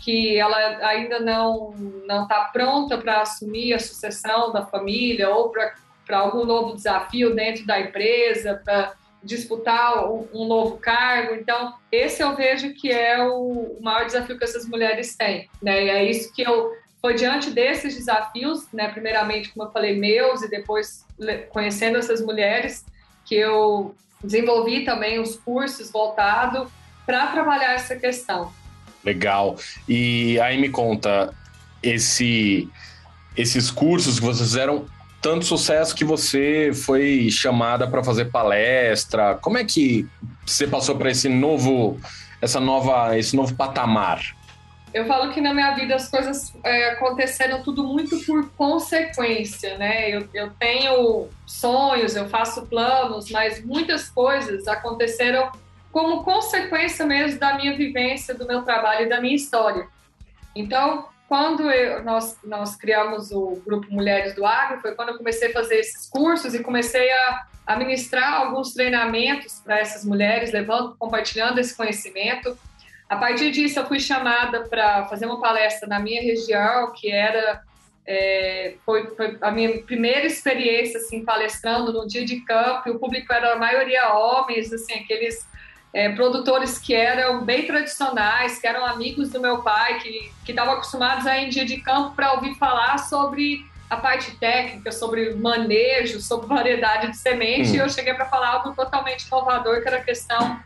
que 0.00 0.36
ela 0.36 0.58
ainda 0.86 1.20
não 1.20 1.72
não 2.06 2.24
está 2.24 2.44
pronta 2.52 2.98
para 2.98 3.22
assumir 3.22 3.72
a 3.72 3.78
sucessão 3.78 4.52
da 4.52 4.66
família 4.66 5.30
ou 5.30 5.50
para 5.50 6.18
algum 6.18 6.44
novo 6.44 6.74
desafio 6.74 7.34
dentro 7.34 7.64
da 7.64 7.80
empresa, 7.80 8.60
para 8.62 8.92
disputar 9.24 10.08
um, 10.08 10.46
novo 10.46 10.76
cargo. 10.76 11.34
Então, 11.34 11.74
esse 11.90 12.22
eu 12.22 12.36
vejo 12.36 12.74
que 12.74 12.90
é 12.90 13.22
o, 13.26 13.76
o 13.78 13.82
maior 13.82 14.04
desafio 14.04 14.38
que 14.38 14.44
essas 14.44 14.66
mulheres 14.66 15.16
têm. 15.16 15.48
Né? 15.62 15.84
E 15.84 15.88
é 15.88 16.04
isso 16.04 16.32
que 16.32 16.42
eu 16.42 16.72
foi 17.00 17.14
diante 17.14 17.50
desses 17.50 17.94
desafios, 17.94 18.66
né, 18.72 18.88
primeiramente, 18.88 19.50
como 19.50 19.66
eu 19.68 19.70
falei, 19.70 19.94
meus, 19.94 20.40
e 20.40 20.48
depois 20.48 21.04
conhecendo 21.50 21.98
essas 21.98 22.22
mulheres, 22.22 22.82
que 23.26 23.34
eu 23.34 23.94
desenvolvi 24.22 24.86
também 24.86 25.20
os 25.20 25.36
cursos 25.36 25.90
voltados 25.90 26.66
para 27.04 27.26
trabalhar 27.26 27.74
essa 27.74 27.94
questão. 27.94 28.50
Legal. 29.04 29.56
E 29.86 30.40
aí 30.40 30.58
me 30.58 30.70
conta, 30.70 31.34
esse, 31.82 32.70
esses 33.36 33.70
cursos 33.70 34.18
que 34.18 34.24
vocês 34.24 34.48
fizeram 34.48 34.86
tanto 35.24 35.46
sucesso 35.46 35.96
que 35.96 36.04
você 36.04 36.70
foi 36.74 37.30
chamada 37.30 37.88
para 37.88 38.04
fazer 38.04 38.26
palestra. 38.26 39.34
Como 39.36 39.56
é 39.56 39.64
que 39.64 40.06
você 40.44 40.66
passou 40.66 40.96
para 40.96 41.10
esse 41.10 41.30
novo, 41.30 41.98
essa 42.42 42.60
nova, 42.60 43.16
esse 43.16 43.34
novo 43.34 43.54
patamar? 43.54 44.20
Eu 44.92 45.06
falo 45.06 45.32
que 45.32 45.40
na 45.40 45.54
minha 45.54 45.74
vida 45.74 45.94
as 45.94 46.10
coisas 46.10 46.54
é, 46.62 46.90
aconteceram 46.90 47.62
tudo 47.62 47.84
muito 47.84 48.18
por 48.26 48.50
consequência, 48.50 49.78
né? 49.78 50.10
Eu, 50.14 50.28
eu 50.34 50.50
tenho 50.58 51.28
sonhos, 51.46 52.14
eu 52.14 52.28
faço 52.28 52.66
planos, 52.66 53.30
mas 53.30 53.64
muitas 53.64 54.10
coisas 54.10 54.68
aconteceram 54.68 55.50
como 55.90 56.22
consequência 56.22 57.06
mesmo 57.06 57.40
da 57.40 57.54
minha 57.54 57.74
vivência, 57.74 58.34
do 58.34 58.46
meu 58.46 58.60
trabalho 58.60 59.06
e 59.06 59.08
da 59.08 59.22
minha 59.22 59.34
história. 59.34 59.88
Então, 60.54 61.08
quando 61.28 61.70
eu, 61.70 62.02
nós, 62.04 62.38
nós 62.44 62.76
criamos 62.76 63.30
o 63.30 63.60
grupo 63.64 63.92
Mulheres 63.92 64.34
do 64.34 64.44
Agro, 64.44 64.80
foi 64.80 64.94
quando 64.94 65.10
eu 65.10 65.18
comecei 65.18 65.48
a 65.48 65.52
fazer 65.52 65.76
esses 65.76 66.08
cursos 66.08 66.54
e 66.54 66.62
comecei 66.62 67.10
a, 67.10 67.46
a 67.66 67.76
ministrar 67.76 68.34
alguns 68.34 68.72
treinamentos 68.74 69.60
para 69.60 69.78
essas 69.78 70.04
mulheres, 70.04 70.52
levando, 70.52 70.94
compartilhando 70.98 71.58
esse 71.58 71.76
conhecimento. 71.76 72.56
A 73.08 73.16
partir 73.16 73.50
disso, 73.50 73.78
eu 73.78 73.86
fui 73.86 74.00
chamada 74.00 74.64
para 74.68 75.06
fazer 75.06 75.26
uma 75.26 75.40
palestra 75.40 75.88
na 75.88 75.98
minha 75.98 76.22
região, 76.22 76.92
que 76.92 77.10
era 77.10 77.62
é, 78.06 78.74
foi, 78.84 79.06
foi, 79.14 79.38
a 79.40 79.50
minha 79.50 79.82
primeira 79.82 80.26
experiência 80.26 80.98
assim 80.98 81.24
palestrando 81.24 81.92
no 81.92 82.06
dia 82.06 82.24
de 82.24 82.40
campo. 82.40 82.88
E 82.88 82.92
o 82.92 82.98
público 82.98 83.32
era 83.32 83.54
a 83.54 83.58
maioria 83.58 84.12
homens, 84.14 84.72
assim 84.72 84.94
aqueles 84.94 85.46
é, 85.94 86.08
produtores 86.08 86.76
que 86.76 86.92
eram 86.92 87.44
bem 87.44 87.66
tradicionais, 87.66 88.58
que 88.58 88.66
eram 88.66 88.84
amigos 88.84 89.30
do 89.30 89.40
meu 89.40 89.62
pai, 89.62 90.00
que 90.00 90.50
estavam 90.50 90.74
acostumados 90.74 91.24
a 91.24 91.38
ir 91.38 91.46
em 91.46 91.48
dia 91.48 91.64
de 91.64 91.76
campo 91.76 92.16
para 92.16 92.32
ouvir 92.32 92.56
falar 92.56 92.98
sobre 92.98 93.64
a 93.88 93.96
parte 93.96 94.36
técnica, 94.36 94.90
sobre 94.90 95.34
manejo, 95.34 96.20
sobre 96.20 96.48
variedade 96.48 97.12
de 97.12 97.16
semente, 97.16 97.70
hum. 97.70 97.74
e 97.74 97.78
eu 97.78 97.88
cheguei 97.88 98.12
para 98.12 98.26
falar 98.26 98.48
algo 98.48 98.74
totalmente 98.74 99.26
inovador, 99.28 99.82
que 99.82 99.88
era 99.88 99.98
a 99.98 100.04
questão 100.04 100.58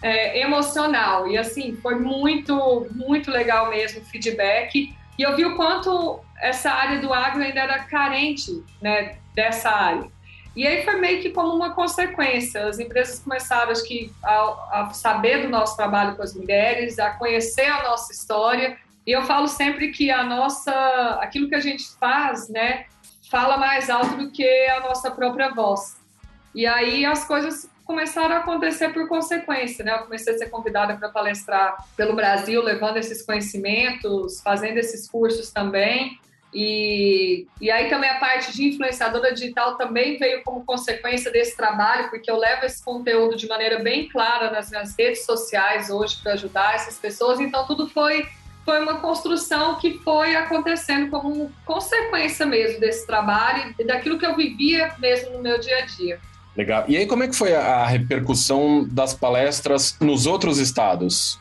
é, 0.00 0.40
emocional. 0.40 1.26
E 1.26 1.36
assim, 1.36 1.76
foi 1.82 1.96
muito, 1.96 2.86
muito 2.94 3.28
legal 3.30 3.70
mesmo 3.70 4.02
o 4.02 4.04
feedback. 4.04 4.94
E 5.18 5.22
eu 5.22 5.34
vi 5.34 5.44
o 5.44 5.56
quanto 5.56 6.20
essa 6.40 6.70
área 6.70 7.00
do 7.00 7.12
agro 7.12 7.42
ainda 7.42 7.60
era 7.60 7.80
carente 7.80 8.62
né, 8.80 9.16
dessa 9.34 9.70
área. 9.70 10.15
E 10.56 10.66
aí 10.66 10.82
foi 10.82 10.96
meio 10.96 11.20
que 11.20 11.30
como 11.30 11.54
uma 11.54 11.74
consequência. 11.74 12.66
As 12.66 12.78
empresas 12.78 13.18
começaram, 13.18 13.70
acho 13.70 13.84
que, 13.84 14.10
a, 14.22 14.80
a, 14.80 14.90
saber 14.94 15.42
do 15.42 15.50
nosso 15.50 15.76
trabalho 15.76 16.16
com 16.16 16.22
as 16.22 16.34
mulheres, 16.34 16.98
a 16.98 17.10
conhecer 17.10 17.66
a 17.66 17.82
nossa 17.82 18.10
história. 18.10 18.78
E 19.06 19.12
eu 19.12 19.22
falo 19.22 19.48
sempre 19.48 19.92
que 19.92 20.10
a 20.10 20.24
nossa, 20.24 20.72
aquilo 21.20 21.46
que 21.48 21.54
a 21.54 21.60
gente 21.60 21.84
faz, 22.00 22.48
né, 22.48 22.86
fala 23.30 23.58
mais 23.58 23.90
alto 23.90 24.16
do 24.16 24.30
que 24.30 24.48
a 24.68 24.80
nossa 24.80 25.10
própria 25.10 25.50
voz. 25.50 25.98
E 26.54 26.66
aí 26.66 27.04
as 27.04 27.26
coisas 27.26 27.70
começaram 27.84 28.34
a 28.34 28.38
acontecer 28.38 28.88
por 28.94 29.06
consequência, 29.08 29.84
né? 29.84 29.92
Eu 29.94 30.04
comecei 30.04 30.34
a 30.34 30.38
ser 30.38 30.46
convidada 30.46 30.96
para 30.96 31.10
palestrar 31.10 31.86
pelo 31.96 32.16
Brasil, 32.16 32.62
levando 32.62 32.96
esses 32.96 33.22
conhecimentos, 33.22 34.40
fazendo 34.40 34.78
esses 34.78 35.08
cursos 35.08 35.52
também. 35.52 36.18
E, 36.58 37.46
e 37.60 37.70
aí 37.70 37.90
também 37.90 38.08
a 38.08 38.18
parte 38.18 38.50
de 38.56 38.64
influenciadora 38.64 39.34
digital 39.34 39.76
também 39.76 40.16
veio 40.16 40.42
como 40.42 40.64
consequência 40.64 41.30
desse 41.30 41.54
trabalho, 41.54 42.08
porque 42.08 42.30
eu 42.30 42.38
levo 42.38 42.64
esse 42.64 42.82
conteúdo 42.82 43.36
de 43.36 43.46
maneira 43.46 43.78
bem 43.80 44.08
clara 44.08 44.50
nas 44.50 44.70
minhas 44.70 44.96
redes 44.98 45.26
sociais 45.26 45.90
hoje 45.90 46.16
para 46.22 46.32
ajudar 46.32 46.74
essas 46.74 46.98
pessoas. 46.98 47.40
Então 47.40 47.66
tudo 47.66 47.86
foi 47.90 48.26
foi 48.64 48.80
uma 48.82 49.00
construção 49.00 49.78
que 49.78 49.98
foi 49.98 50.34
acontecendo 50.34 51.10
como 51.10 51.52
consequência 51.66 52.46
mesmo 52.46 52.80
desse 52.80 53.06
trabalho 53.06 53.74
e 53.78 53.84
daquilo 53.84 54.18
que 54.18 54.26
eu 54.26 54.34
vivia 54.34 54.92
mesmo 54.98 55.34
no 55.34 55.42
meu 55.42 55.60
dia 55.60 55.76
a 55.76 55.80
dia. 55.82 56.18
Legal. 56.56 56.84
E 56.88 56.96
aí, 56.96 57.06
como 57.06 57.22
é 57.22 57.28
que 57.28 57.36
foi 57.36 57.54
a 57.54 57.86
repercussão 57.86 58.88
das 58.90 59.14
palestras 59.14 59.96
nos 60.00 60.26
outros 60.26 60.58
estados? 60.58 61.38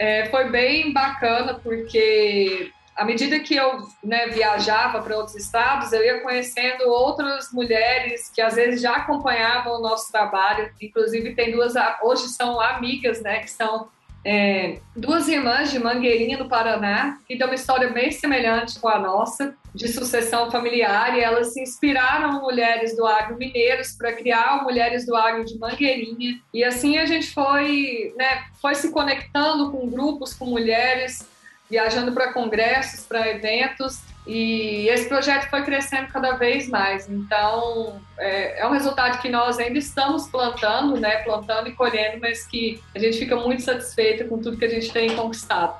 É, 0.00 0.28
foi 0.30 0.50
bem 0.50 0.92
bacana, 0.92 1.54
porque 1.54 2.72
à 2.96 3.04
medida 3.04 3.40
que 3.40 3.56
eu 3.56 3.86
né, 4.02 4.28
viajava 4.28 5.02
para 5.02 5.16
outros 5.16 5.36
estados, 5.36 5.92
eu 5.92 6.04
ia 6.04 6.20
conhecendo 6.20 6.88
outras 6.88 7.52
mulheres 7.52 8.30
que 8.32 8.40
às 8.40 8.54
vezes 8.54 8.80
já 8.80 8.96
acompanhavam 8.96 9.74
o 9.74 9.82
nosso 9.82 10.10
trabalho. 10.12 10.70
Inclusive, 10.80 11.34
tem 11.34 11.52
duas, 11.52 11.74
hoje 12.02 12.28
são 12.28 12.60
amigas, 12.60 13.20
né, 13.20 13.40
que 13.40 13.50
são 13.50 13.88
é, 14.24 14.78
duas 14.96 15.28
irmãs 15.28 15.70
de 15.70 15.78
Mangueirinha, 15.78 16.38
no 16.38 16.48
Paraná, 16.48 17.18
que 17.28 17.36
tem 17.36 17.46
uma 17.46 17.54
história 17.54 17.90
bem 17.90 18.10
semelhante 18.10 18.80
com 18.80 18.88
a 18.88 18.98
nossa, 18.98 19.54
de 19.74 19.88
sucessão 19.88 20.50
familiar, 20.50 21.18
e 21.18 21.20
elas 21.20 21.52
se 21.52 21.60
inspiraram 21.60 22.40
mulheres 22.40 22.96
do 22.96 23.04
agro 23.06 23.36
mineiros 23.36 23.92
para 23.92 24.12
criar 24.12 24.62
Mulheres 24.62 25.04
do 25.04 25.14
Agro 25.14 25.44
de 25.44 25.58
Mangueirinha. 25.58 26.40
E 26.54 26.64
assim 26.64 26.96
a 26.96 27.04
gente 27.04 27.34
foi, 27.34 28.14
né, 28.16 28.44
foi 28.62 28.74
se 28.76 28.90
conectando 28.92 29.70
com 29.70 29.90
grupos, 29.90 30.32
com 30.32 30.46
mulheres, 30.46 31.28
viajando 31.70 32.12
para 32.12 32.32
congressos, 32.32 33.06
para 33.06 33.28
eventos, 33.28 34.00
e 34.26 34.88
esse 34.88 35.06
projeto 35.06 35.50
foi 35.50 35.62
crescendo 35.62 36.08
cada 36.08 36.32
vez 36.32 36.68
mais. 36.68 37.08
Então, 37.08 38.00
é, 38.18 38.60
é, 38.62 38.66
um 38.66 38.70
resultado 38.70 39.20
que 39.20 39.28
nós 39.28 39.58
ainda 39.58 39.78
estamos 39.78 40.28
plantando, 40.28 40.98
né? 40.98 41.16
Plantando 41.18 41.68
e 41.68 41.72
colhendo, 41.72 42.18
mas 42.20 42.46
que 42.46 42.80
a 42.94 42.98
gente 42.98 43.18
fica 43.18 43.36
muito 43.36 43.62
satisfeita 43.62 44.24
com 44.24 44.38
tudo 44.38 44.56
que 44.56 44.64
a 44.64 44.70
gente 44.70 44.90
tem 44.90 45.14
conquistado. 45.14 45.74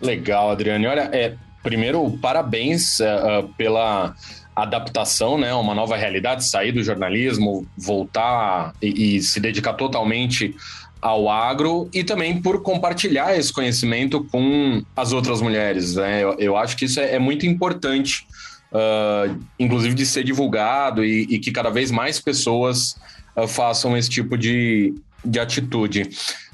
Legal, 0.00 0.50
Adriane. 0.50 0.88
Olha, 0.88 1.08
é, 1.12 1.36
primeiro, 1.62 2.18
parabéns 2.18 2.98
uh, 2.98 3.48
pela 3.56 4.12
adaptação, 4.56 5.38
né? 5.38 5.54
Uma 5.54 5.74
nova 5.74 5.96
realidade, 5.96 6.44
sair 6.44 6.72
do 6.72 6.82
jornalismo, 6.82 7.64
voltar 7.76 8.72
e, 8.82 9.16
e 9.16 9.22
se 9.22 9.38
dedicar 9.38 9.74
totalmente 9.74 10.56
ao 11.00 11.28
agro 11.28 11.88
e 11.92 12.02
também 12.02 12.40
por 12.40 12.62
compartilhar 12.62 13.36
esse 13.36 13.52
conhecimento 13.52 14.24
com 14.24 14.82
as 14.96 15.12
outras 15.12 15.40
mulheres. 15.40 15.94
Né? 15.94 16.22
Eu, 16.22 16.36
eu 16.38 16.56
acho 16.56 16.76
que 16.76 16.84
isso 16.84 17.00
é, 17.00 17.14
é 17.14 17.18
muito 17.18 17.46
importante, 17.46 18.26
uh, 18.72 19.38
inclusive 19.58 19.94
de 19.94 20.04
ser 20.04 20.24
divulgado 20.24 21.04
e, 21.04 21.22
e, 21.30 21.38
que 21.38 21.52
cada 21.52 21.70
vez 21.70 21.90
mais 21.90 22.18
pessoas 22.18 22.96
uh, 23.36 23.46
façam 23.46 23.96
esse 23.96 24.10
tipo 24.10 24.36
de, 24.36 24.94
de 25.24 25.38
atitude. 25.38 26.10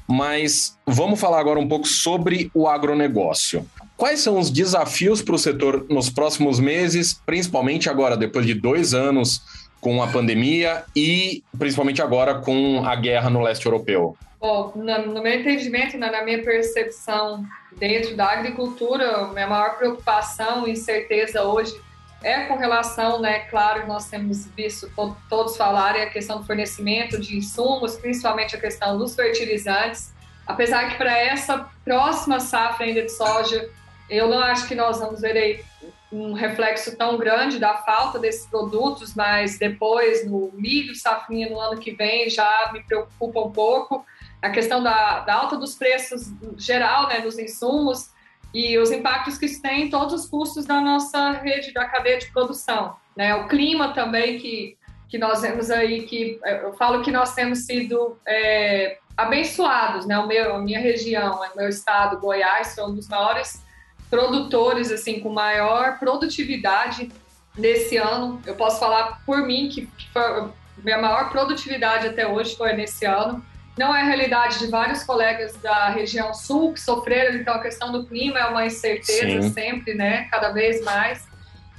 Mas 0.07 0.77
vamos 0.85 1.19
falar 1.19 1.39
agora 1.39 1.59
um 1.59 1.67
pouco 1.67 1.87
sobre 1.87 2.51
o 2.53 2.67
agronegócio. 2.67 3.65
Quais 3.97 4.19
são 4.19 4.37
os 4.37 4.51
desafios 4.51 5.21
para 5.21 5.35
o 5.35 5.39
setor 5.39 5.85
nos 5.89 6.09
próximos 6.09 6.59
meses, 6.59 7.19
principalmente 7.25 7.89
agora, 7.89 8.15
depois 8.15 8.45
de 8.45 8.53
dois 8.53 8.93
anos 8.93 9.41
com 9.79 10.01
a 10.03 10.07
pandemia 10.07 10.83
e 10.95 11.43
principalmente 11.57 12.01
agora 12.01 12.35
com 12.35 12.83
a 12.85 12.95
guerra 12.95 13.29
no 13.29 13.41
leste 13.41 13.65
europeu? 13.65 14.15
Bom, 14.45 14.73
no, 14.75 15.23
meu 15.23 15.39
entendimento, 15.39 15.97
na 15.97 16.23
minha 16.23 16.43
percepção 16.43 17.43
dentro 17.71 18.15
da 18.15 18.29
agricultura, 18.29 19.29
minha 19.29 19.47
maior 19.47 19.75
preocupação 19.75 20.67
e 20.67 20.71
incerteza 20.73 21.41
hoje 21.41 21.75
é 22.21 22.41
com 22.41 22.55
relação, 22.55 23.19
né, 23.19 23.39
claro, 23.49 23.87
nós 23.87 24.07
temos 24.07 24.45
visto 24.55 24.87
todos 25.27 25.57
falarem 25.57 26.03
a 26.03 26.09
questão 26.11 26.41
do 26.41 26.45
fornecimento 26.45 27.19
de 27.19 27.35
insumos, 27.35 27.95
principalmente 27.95 28.55
a 28.55 28.61
questão 28.61 28.99
dos 28.99 29.15
fertilizantes. 29.15 30.13
Apesar 30.45 30.91
que 30.91 30.97
para 30.97 31.17
essa 31.17 31.67
próxima 31.83 32.39
safra 32.39 32.85
ainda 32.85 33.01
de 33.01 33.11
soja, 33.11 33.67
eu 34.07 34.29
não 34.29 34.37
acho 34.37 34.67
que 34.67 34.75
nós 34.75 34.99
vamos 34.99 35.21
ver 35.21 35.35
aí 35.35 35.65
um 36.11 36.33
reflexo 36.33 36.95
tão 36.95 37.17
grande 37.17 37.57
da 37.57 37.77
falta 37.77 38.19
desses 38.19 38.45
produtos, 38.45 39.15
mas 39.15 39.57
depois 39.57 40.29
no 40.29 40.51
milho, 40.53 40.93
safrinha 40.93 41.49
no 41.49 41.59
ano 41.59 41.79
que 41.79 41.91
vem 41.95 42.29
já 42.29 42.69
me 42.71 42.83
preocupa 42.83 43.39
um 43.39 43.51
pouco 43.51 44.05
a 44.41 44.49
questão 44.49 44.81
da, 44.81 45.21
da 45.21 45.33
alta 45.33 45.57
dos 45.57 45.75
preços 45.75 46.31
geral, 46.57 47.07
né, 47.07 47.21
dos 47.21 47.37
insumos, 47.39 48.09
e 48.53 48.77
os 48.77 48.91
impactos 48.91 49.37
que 49.37 49.45
isso 49.45 49.61
tem 49.61 49.83
em 49.87 49.89
todos 49.89 50.13
os 50.13 50.29
custos 50.29 50.65
da 50.65 50.79
nossa 50.79 51.31
rede, 51.31 51.73
da 51.73 51.85
cadeia 51.85 52.17
de 52.17 52.31
produção. 52.31 52.95
Né? 53.15 53.35
O 53.35 53.47
clima 53.47 53.93
também, 53.93 54.39
que, 54.39 54.77
que 55.09 55.17
nós 55.17 55.41
vemos 55.41 55.69
aí, 55.69 56.03
que 56.03 56.39
eu 56.43 56.73
falo 56.73 57.01
que 57.01 57.11
nós 57.11 57.33
temos 57.33 57.65
sido 57.65 58.17
é, 58.25 58.97
abençoados, 59.17 60.05
né? 60.05 60.17
O 60.19 60.27
meu, 60.27 60.55
a 60.55 60.59
minha 60.59 60.79
região, 60.79 61.39
o 61.53 61.57
meu 61.57 61.67
estado, 61.67 62.19
Goiás, 62.19 62.75
foi 62.75 62.85
um 62.85 62.95
dos 62.95 63.07
maiores 63.07 63.61
produtores, 64.09 64.91
assim, 64.91 65.19
com 65.19 65.29
maior 65.29 65.99
produtividade 65.99 67.11
nesse 67.57 67.97
ano. 67.97 68.41
Eu 68.45 68.55
posso 68.55 68.79
falar 68.79 69.21
por 69.25 69.39
mim 69.39 69.69
que, 69.69 69.85
que 69.85 70.09
foi 70.11 70.49
minha 70.83 70.97
maior 70.97 71.29
produtividade 71.29 72.07
até 72.07 72.27
hoje 72.27 72.55
foi 72.55 72.73
nesse 72.73 73.05
ano. 73.05 73.43
Não 73.77 73.93
é 73.93 74.01
a 74.01 74.05
realidade 74.05 74.59
de 74.59 74.67
vários 74.67 75.03
colegas 75.03 75.53
da 75.61 75.89
região 75.89 76.33
sul 76.33 76.73
que 76.73 76.79
sofreram, 76.79 77.35
então 77.35 77.55
a 77.55 77.59
questão 77.59 77.91
do 77.91 78.05
clima 78.05 78.39
é 78.39 78.45
uma 78.45 78.65
incerteza 78.65 79.41
Sim. 79.41 79.51
sempre, 79.51 79.93
né? 79.93 80.27
Cada 80.31 80.51
vez 80.51 80.81
mais. 80.83 81.27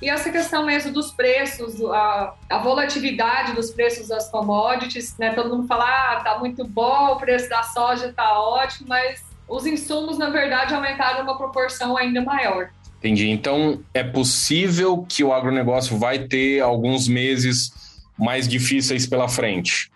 E 0.01 0.11
essa 0.11 0.31
questão 0.31 0.67
mesmo 0.67 0.93
dos 0.93 1.11
preços, 1.11 1.83
a, 1.85 2.35
a, 2.51 2.59
volatilidade 2.59 3.55
dos 3.55 3.71
preços 3.71 4.09
das 4.09 4.29
commodities, 4.31 5.17
né? 5.19 5.33
Todo 5.33 5.57
mundo 5.57 5.67
fala, 5.67 5.85
ah, 5.85 6.21
tá 6.21 6.39
muito 6.39 6.67
bom, 6.67 7.13
o 7.13 7.17
preço 7.17 7.49
da 7.49 7.63
soja 7.63 8.13
tá 8.13 8.39
ótimo, 8.39 8.89
mas 8.89 9.25
os 9.49 9.65
insumos, 9.65 10.19
na 10.19 10.29
verdade, 10.29 10.75
aumentaram 10.75 11.23
uma 11.23 11.39
proporção 11.39 11.97
ainda 11.97 12.21
maior. 12.21 12.69
Entendi. 12.99 13.31
Então, 13.31 13.81
é 13.95 14.03
possível 14.03 15.07
que 15.09 15.25
o 15.25 15.33
agronegócio 15.33 15.99
vai 15.99 16.19
ter 16.19 16.61
alguns 16.61 17.09
meses 17.09 17.73
mais 18.19 18.47
difíceis 18.47 19.07
pela 19.07 19.29
frente? 19.29 19.91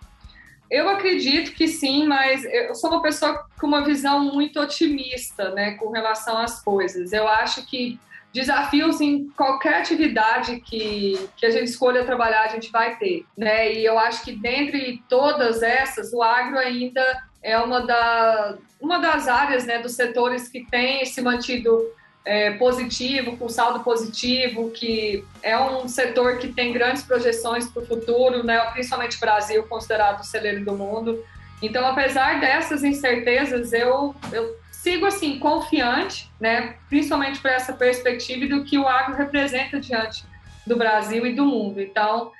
Eu 0.70 0.88
acredito 0.88 1.52
que 1.52 1.66
sim, 1.66 2.06
mas 2.06 2.44
eu 2.44 2.74
sou 2.74 2.90
uma 2.90 3.02
pessoa 3.02 3.44
com 3.59 3.66
uma 3.66 3.85
visão 3.85 4.20
muito 4.20 4.61
otimista, 4.61 5.50
né, 5.50 5.72
com 5.72 5.90
relação 5.90 6.38
às 6.38 6.62
coisas. 6.62 7.12
Eu 7.12 7.26
acho 7.26 7.66
que 7.66 7.98
desafios 8.33 9.00
em 9.00 9.28
qualquer 9.30 9.80
atividade 9.80 10.61
que, 10.61 11.28
que 11.37 11.44
a 11.44 11.50
gente 11.50 11.64
escolha 11.64 12.04
trabalhar, 12.04 12.44
a 12.44 12.48
gente 12.48 12.70
vai 12.70 12.96
ter, 12.96 13.24
né? 13.37 13.72
E 13.72 13.85
eu 13.85 13.98
acho 13.98 14.22
que 14.22 14.33
dentre 14.33 15.02
todas 15.09 15.62
essas, 15.62 16.12
o 16.12 16.22
agro 16.22 16.56
ainda 16.56 17.02
é 17.42 17.59
uma, 17.59 17.80
da, 17.80 18.56
uma 18.80 18.98
das 18.98 19.26
áreas, 19.26 19.64
né, 19.66 19.78
dos 19.78 19.96
setores 19.96 20.48
que 20.48 20.64
tem 20.70 21.04
se 21.04 21.20
mantido 21.20 21.92
é, 22.24 22.52
positivo, 22.52 23.37
com 23.37 23.48
saldo 23.48 23.80
positivo, 23.80 24.70
que 24.70 25.24
é 25.42 25.59
um 25.59 25.88
setor 25.88 26.38
que 26.38 26.48
tem 26.48 26.72
grandes 26.72 27.02
projeções 27.02 27.68
para 27.68 27.83
o 27.83 27.87
futuro, 27.87 28.44
né, 28.44 28.59
principalmente 28.72 29.16
o 29.16 29.20
Brasil, 29.20 29.62
considerado 29.64 30.20
o 30.20 30.24
celeiro 30.24 30.64
do 30.64 30.72
mundo. 30.72 31.24
Então, 31.62 31.87
apesar 31.87 32.40
dessas 32.40 32.85
incertezas, 32.85 33.72
eu, 33.72 34.14
eu 34.33 34.56
sigo 34.70 35.06
assim 35.06 35.38
confiante, 35.38 36.30
né, 36.40 36.74
principalmente 36.88 37.40
para 37.40 37.52
essa 37.52 37.72
perspectiva 37.72 38.46
do 38.46 38.64
que 38.64 38.78
o 38.78 38.87
agro 38.87 39.16
representa 39.16 39.80
diante 39.80 40.24
do 40.66 40.76
Brasil 40.76 41.26
e 41.26 41.35
do 41.35 41.44
mundo. 41.44 41.80
Então, 41.80 42.33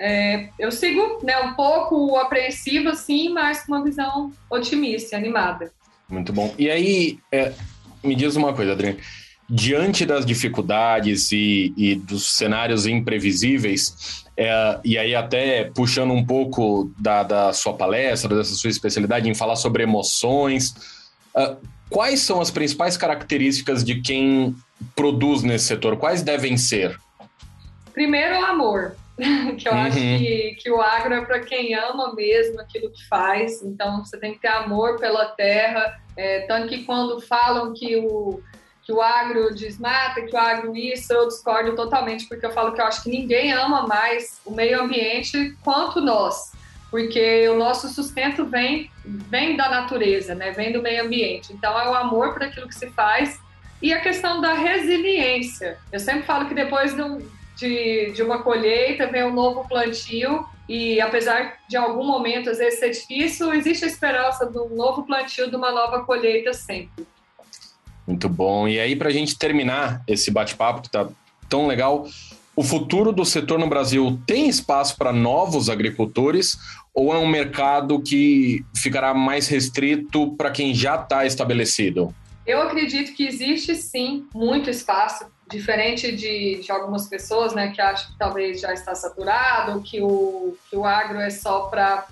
é, 0.00 0.48
eu 0.58 0.70
sigo 0.70 1.20
né, 1.24 1.38
um 1.40 1.54
pouco 1.54 2.16
apreensiva, 2.16 2.94
sim, 2.94 3.30
mas 3.30 3.64
com 3.64 3.72
uma 3.72 3.84
visão 3.84 4.32
otimista, 4.50 5.16
animada. 5.16 5.72
Muito 6.08 6.32
bom. 6.32 6.54
E 6.58 6.70
aí, 6.70 7.18
é, 7.32 7.52
me 8.02 8.14
diz 8.14 8.36
uma 8.36 8.52
coisa, 8.52 8.72
Adriana 8.72 8.98
diante 9.48 10.04
das 10.04 10.26
dificuldades 10.26 11.32
e, 11.32 11.72
e 11.76 11.94
dos 11.94 12.36
cenários 12.36 12.86
imprevisíveis, 12.86 14.24
é, 14.36 14.78
e 14.84 14.98
aí 14.98 15.14
até 15.14 15.64
puxando 15.64 16.12
um 16.12 16.24
pouco 16.24 16.92
da, 16.98 17.22
da, 17.22 17.52
sua 17.52 17.72
palestra, 17.72 18.36
dessa 18.36 18.54
sua 18.54 18.70
especialidade 18.70 19.28
em 19.28 19.34
falar 19.34 19.56
sobre 19.56 19.82
emoções, 19.82 20.74
uh, 21.34 21.56
quais 21.88 22.20
são 22.20 22.40
as 22.40 22.50
principais 22.50 22.96
características 22.96 23.82
de 23.82 24.00
quem 24.00 24.54
produz 24.94 25.42
nesse 25.42 25.64
setor? 25.64 25.96
Quais 25.96 26.22
devem 26.22 26.56
ser? 26.56 26.98
Primeiro, 27.92 28.38
o 28.40 28.44
amor. 28.44 28.96
que 29.58 29.68
eu 29.68 29.72
uhum. 29.72 29.78
acho 29.78 29.98
que, 29.98 30.56
que 30.60 30.70
o 30.70 30.80
agro 30.80 31.14
é 31.14 31.24
para 31.24 31.40
quem 31.40 31.74
ama 31.74 32.14
mesmo 32.14 32.60
aquilo 32.60 32.88
que 32.92 33.04
faz, 33.08 33.60
então 33.62 34.04
você 34.04 34.16
tem 34.16 34.34
que 34.34 34.40
ter 34.40 34.46
amor 34.46 35.00
pela 35.00 35.24
terra, 35.30 36.00
é, 36.16 36.42
tanto 36.42 36.68
que 36.68 36.84
quando 36.84 37.20
falam 37.20 37.74
que 37.74 37.96
o, 37.96 38.40
que 38.88 38.92
o 38.94 39.02
agro 39.02 39.54
desmata, 39.54 40.22
que 40.22 40.34
o 40.34 40.38
agro 40.38 40.74
isso, 40.74 41.12
eu 41.12 41.28
discordo 41.28 41.76
totalmente, 41.76 42.26
porque 42.26 42.46
eu 42.46 42.50
falo 42.50 42.72
que 42.72 42.80
eu 42.80 42.86
acho 42.86 43.02
que 43.02 43.10
ninguém 43.10 43.52
ama 43.52 43.86
mais 43.86 44.40
o 44.46 44.50
meio 44.50 44.80
ambiente 44.80 45.54
quanto 45.62 46.00
nós, 46.00 46.52
porque 46.90 47.46
o 47.50 47.58
nosso 47.58 47.86
sustento 47.90 48.46
vem, 48.46 48.90
vem 49.04 49.58
da 49.58 49.68
natureza, 49.68 50.34
né? 50.34 50.52
vem 50.52 50.72
do 50.72 50.80
meio 50.80 51.04
ambiente. 51.04 51.52
Então 51.52 51.78
é 51.78 51.86
o 51.86 51.94
amor 51.94 52.32
por 52.32 52.42
aquilo 52.42 52.66
que 52.66 52.74
se 52.74 52.88
faz 52.92 53.38
e 53.82 53.92
a 53.92 54.00
questão 54.00 54.40
da 54.40 54.54
resiliência. 54.54 55.76
Eu 55.92 56.00
sempre 56.00 56.22
falo 56.22 56.48
que 56.48 56.54
depois 56.54 56.96
de, 57.56 58.10
de 58.12 58.22
uma 58.22 58.42
colheita 58.42 59.06
vem 59.06 59.22
um 59.22 59.34
novo 59.34 59.68
plantio 59.68 60.46
e 60.66 60.98
apesar 60.98 61.58
de 61.68 61.76
algum 61.76 62.06
momento 62.06 62.48
às 62.48 62.56
vezes 62.56 62.80
ser 62.80 62.88
difícil, 62.88 63.52
existe 63.52 63.84
a 63.84 63.88
esperança 63.88 64.46
de 64.46 64.58
um 64.58 64.70
novo 64.70 65.02
plantio, 65.02 65.50
de 65.50 65.56
uma 65.56 65.70
nova 65.70 66.06
colheita 66.06 66.54
sempre. 66.54 67.06
Muito 68.08 68.26
bom. 68.26 68.66
E 68.66 68.80
aí, 68.80 68.96
para 68.96 69.10
a 69.10 69.12
gente 69.12 69.36
terminar 69.36 70.02
esse 70.06 70.30
bate-papo 70.30 70.80
que 70.80 70.86
está 70.86 71.06
tão 71.46 71.66
legal, 71.66 72.08
o 72.56 72.64
futuro 72.64 73.12
do 73.12 73.22
setor 73.22 73.58
no 73.58 73.68
Brasil 73.68 74.18
tem 74.26 74.48
espaço 74.48 74.96
para 74.96 75.12
novos 75.12 75.68
agricultores 75.68 76.56
ou 76.94 77.14
é 77.14 77.18
um 77.18 77.28
mercado 77.28 78.00
que 78.00 78.64
ficará 78.74 79.12
mais 79.12 79.46
restrito 79.46 80.34
para 80.38 80.50
quem 80.50 80.74
já 80.74 80.96
está 80.96 81.26
estabelecido? 81.26 82.14
Eu 82.46 82.62
acredito 82.62 83.14
que 83.14 83.26
existe 83.26 83.74
sim 83.74 84.26
muito 84.34 84.70
espaço, 84.70 85.26
diferente 85.50 86.10
de, 86.10 86.62
de 86.62 86.72
algumas 86.72 87.06
pessoas 87.06 87.54
né, 87.54 87.68
que 87.72 87.80
acham 87.80 88.10
que 88.10 88.18
talvez 88.18 88.58
já 88.58 88.72
está 88.72 88.94
saturado, 88.94 89.82
que 89.82 90.00
o, 90.00 90.56
que 90.70 90.76
o 90.76 90.86
agro 90.86 91.18
é 91.18 91.28
só 91.28 91.66
para 91.66 92.06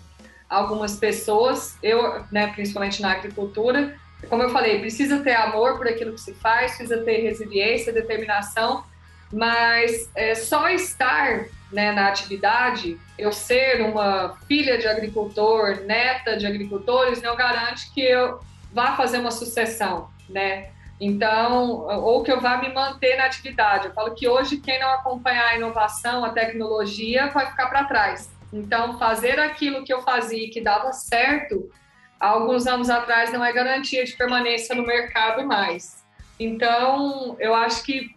algumas 0.47 0.97
pessoas, 0.97 1.79
eu, 1.83 2.23
né, 2.31 2.49
principalmente 2.49 3.01
na 3.01 3.13
agricultura, 3.13 3.99
como 4.29 4.43
eu 4.43 4.51
falei, 4.51 4.81
precisa 4.81 5.21
ter 5.21 5.35
amor 5.35 5.77
por 5.77 5.89
aquilo 5.89 6.12
que 6.12 6.21
se 6.21 6.35
faz, 6.35 6.77
precisa 6.77 7.03
ter 7.03 7.19
resiliência, 7.19 7.93
determinação, 7.93 8.85
mas 9.33 10.11
é, 10.15 10.35
só 10.35 10.69
estar 10.69 11.47
né, 11.73 11.93
na 11.93 12.09
atividade, 12.09 12.99
eu 13.19 13.33
ser 13.33 13.83
uma 13.83 14.37
filha 14.47 14.79
de 14.79 14.87
agricultor, 14.87 15.83
neta 15.85 16.37
de 16.37 16.47
agricultores, 16.47 17.21
não 17.23 17.35
garante 17.37 17.93
que 17.93 18.01
eu 18.01 18.41
vá 18.73 18.97
fazer 18.97 19.19
uma 19.19 19.31
sucessão, 19.31 20.09
né? 20.29 20.71
Então, 21.01 21.87
ou 22.03 22.23
que 22.23 22.33
eu 22.33 22.41
vá 22.41 22.57
me 22.57 22.73
manter 22.73 23.17
na 23.17 23.27
atividade. 23.27 23.89
Eu 23.89 23.93
falo 23.93 24.15
que 24.15 24.27
hoje 24.27 24.59
quem 24.59 24.81
não 24.81 24.91
acompanhar 24.91 25.49
a 25.49 25.57
inovação, 25.57 26.25
a 26.25 26.31
tecnologia, 26.31 27.29
vai 27.29 27.47
ficar 27.47 27.67
para 27.67 27.85
trás. 27.85 28.31
Então, 28.53 28.99
fazer 28.99 29.39
aquilo 29.39 29.85
que 29.85 29.93
eu 29.93 30.01
fazia 30.03 30.49
que 30.51 30.61
dava 30.61 30.93
certo, 30.93 31.71
alguns 32.19 32.67
anos 32.67 32.91
atrás 32.91 33.33
não 33.33 33.45
é 33.45 33.53
garantia 33.53 34.05
de 34.05 34.13
permanência 34.17 34.75
no 34.75 34.87
mercado 34.87 35.45
mais. 35.47 36.05
Então, 36.39 37.37
eu 37.39 37.55
acho 37.55 37.83
que 37.83 38.15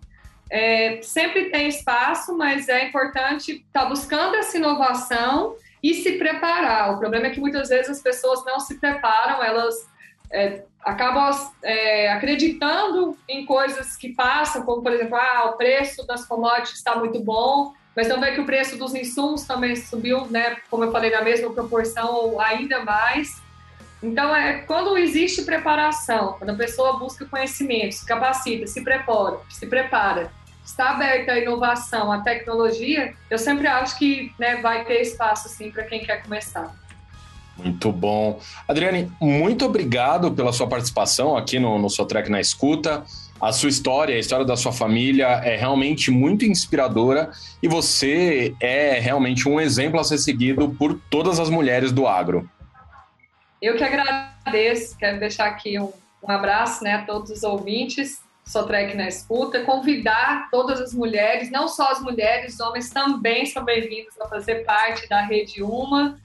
é, 0.50 1.00
sempre 1.02 1.50
tem 1.50 1.68
espaço, 1.68 2.36
mas 2.38 2.68
é 2.68 2.86
importante 2.86 3.52
estar 3.52 3.84
tá 3.84 3.86
buscando 3.86 4.36
essa 4.36 4.58
inovação 4.58 5.56
e 5.82 5.94
se 5.94 6.14
preparar. 6.14 6.94
O 6.94 7.00
problema 7.00 7.28
é 7.28 7.30
que 7.30 7.40
muitas 7.40 7.70
vezes 7.70 7.90
as 7.90 8.02
pessoas 8.02 8.44
não 8.46 8.60
se 8.60 8.76
preparam, 8.80 9.44
elas 9.44 9.76
é, 10.32 10.64
acabam 10.84 11.32
é, 11.64 12.12
acreditando 12.12 13.18
em 13.28 13.46
coisas 13.46 13.96
que 13.96 14.10
passam, 14.14 14.64
como 14.64 14.82
por 14.82 14.92
exemplo, 14.92 15.16
ah, 15.16 15.52
o 15.52 15.58
preço 15.58 16.06
das 16.06 16.26
commodities 16.26 16.78
está 16.78 16.96
muito 16.96 17.20
bom, 17.20 17.74
mas 17.96 18.08
também 18.08 18.34
que 18.34 18.42
o 18.42 18.46
preço 18.46 18.78
dos 18.78 18.94
insumos 18.96 19.44
também 19.44 19.76
subiu, 19.76 20.26
né, 20.28 20.58
como 20.70 20.84
eu 20.84 20.92
falei, 20.92 21.12
na 21.12 21.22
mesma 21.22 21.52
proporção 21.54 22.14
ou 22.14 22.42
ainda 22.42 22.84
mais. 22.84 23.42
Então, 24.02 24.34
é 24.36 24.60
quando 24.60 24.98
existe 24.98 25.42
preparação, 25.42 26.36
quando 26.38 26.52
a 26.52 26.56
pessoa 26.56 26.98
busca 26.98 27.26
conhecimento, 27.26 27.96
se 27.96 28.06
capacita, 28.06 28.66
se 28.66 28.82
prepara, 28.82 29.38
se 29.50 29.68
prepara, 29.68 30.32
está 30.66 30.92
aberta 30.92 31.34
à 31.34 31.40
inovação, 31.40 32.12
à 32.12 32.22
tecnologia, 32.22 33.14
eu 33.30 33.38
sempre 33.38 33.68
acho 33.68 33.98
que 33.98 34.32
né, 34.40 34.58
vai 34.58 34.86
ter 34.86 35.02
espaço 35.02 35.50
sim 35.50 35.70
para 35.70 35.84
quem 35.84 36.04
quer 36.04 36.24
começar. 36.24 36.74
Muito 37.58 37.92
bom. 37.92 38.40
Adriane, 38.68 39.12
muito 39.20 39.66
obrigado 39.66 40.32
pela 40.32 40.54
sua 40.54 40.68
participação 40.68 41.36
aqui 41.36 41.60
no, 41.60 41.78
no 41.78 41.90
Sotrec 41.90 42.30
na 42.30 42.40
Escuta. 42.40 43.04
A 43.42 43.52
sua 43.52 43.70
história, 43.70 44.16
a 44.16 44.20
história 44.20 44.46
da 44.46 44.56
sua 44.56 44.72
família 44.72 45.28
é 45.44 45.58
realmente 45.58 46.12
muito 46.12 46.46
inspiradora 46.46 47.32
e 47.62 47.68
você 47.68 48.54
é 48.62 49.00
realmente 49.00 49.48
um 49.48 49.60
exemplo 49.60 50.00
a 50.00 50.04
ser 50.04 50.18
seguido 50.18 50.70
por 50.78 51.00
todas 51.10 51.40
as 51.40 51.50
mulheres 51.50 51.92
do 51.92 52.08
agro. 52.08 52.50
Eu 53.62 53.76
que 53.76 53.84
agradeço, 53.84 54.98
quero 54.98 55.20
deixar 55.20 55.48
aqui 55.48 55.78
um, 55.80 55.92
um 56.24 56.32
abraço 56.32 56.84
né, 56.84 56.96
a 56.96 57.02
todos 57.06 57.30
os 57.30 57.44
ouvintes, 57.44 58.22
Sotrec 58.46 58.96
na 58.96 59.08
escuta, 59.08 59.64
convidar 59.64 60.50
todas 60.50 60.82
as 60.82 60.94
mulheres, 60.94 61.52
não 61.52 61.68
só 61.68 61.92
as 61.92 62.02
mulheres, 62.02 62.56
os 62.56 62.60
homens 62.60 62.90
também 62.90 63.46
são 63.46 63.64
bem-vindos 63.64 64.20
a 64.20 64.28
fazer 64.28 64.66
parte 64.66 65.08
da 65.08 65.22
Rede 65.22 65.62
Uma. 65.62 66.18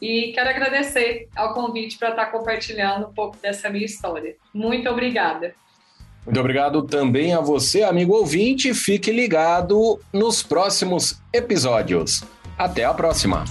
E 0.00 0.32
quero 0.34 0.50
agradecer 0.50 1.28
ao 1.36 1.54
convite 1.54 1.98
para 1.98 2.10
estar 2.10 2.26
compartilhando 2.26 3.06
um 3.06 3.12
pouco 3.12 3.36
dessa 3.36 3.70
minha 3.70 3.84
história. 3.84 4.36
Muito 4.52 4.88
obrigada. 4.88 5.54
Muito 6.24 6.40
obrigado 6.40 6.82
também 6.82 7.32
a 7.34 7.40
você, 7.40 7.82
amigo 7.82 8.14
ouvinte. 8.14 8.74
Fique 8.74 9.10
ligado 9.10 10.00
nos 10.12 10.42
próximos 10.42 11.20
episódios. 11.32 12.22
Até 12.58 12.84
a 12.84 12.92
próxima! 12.92 13.44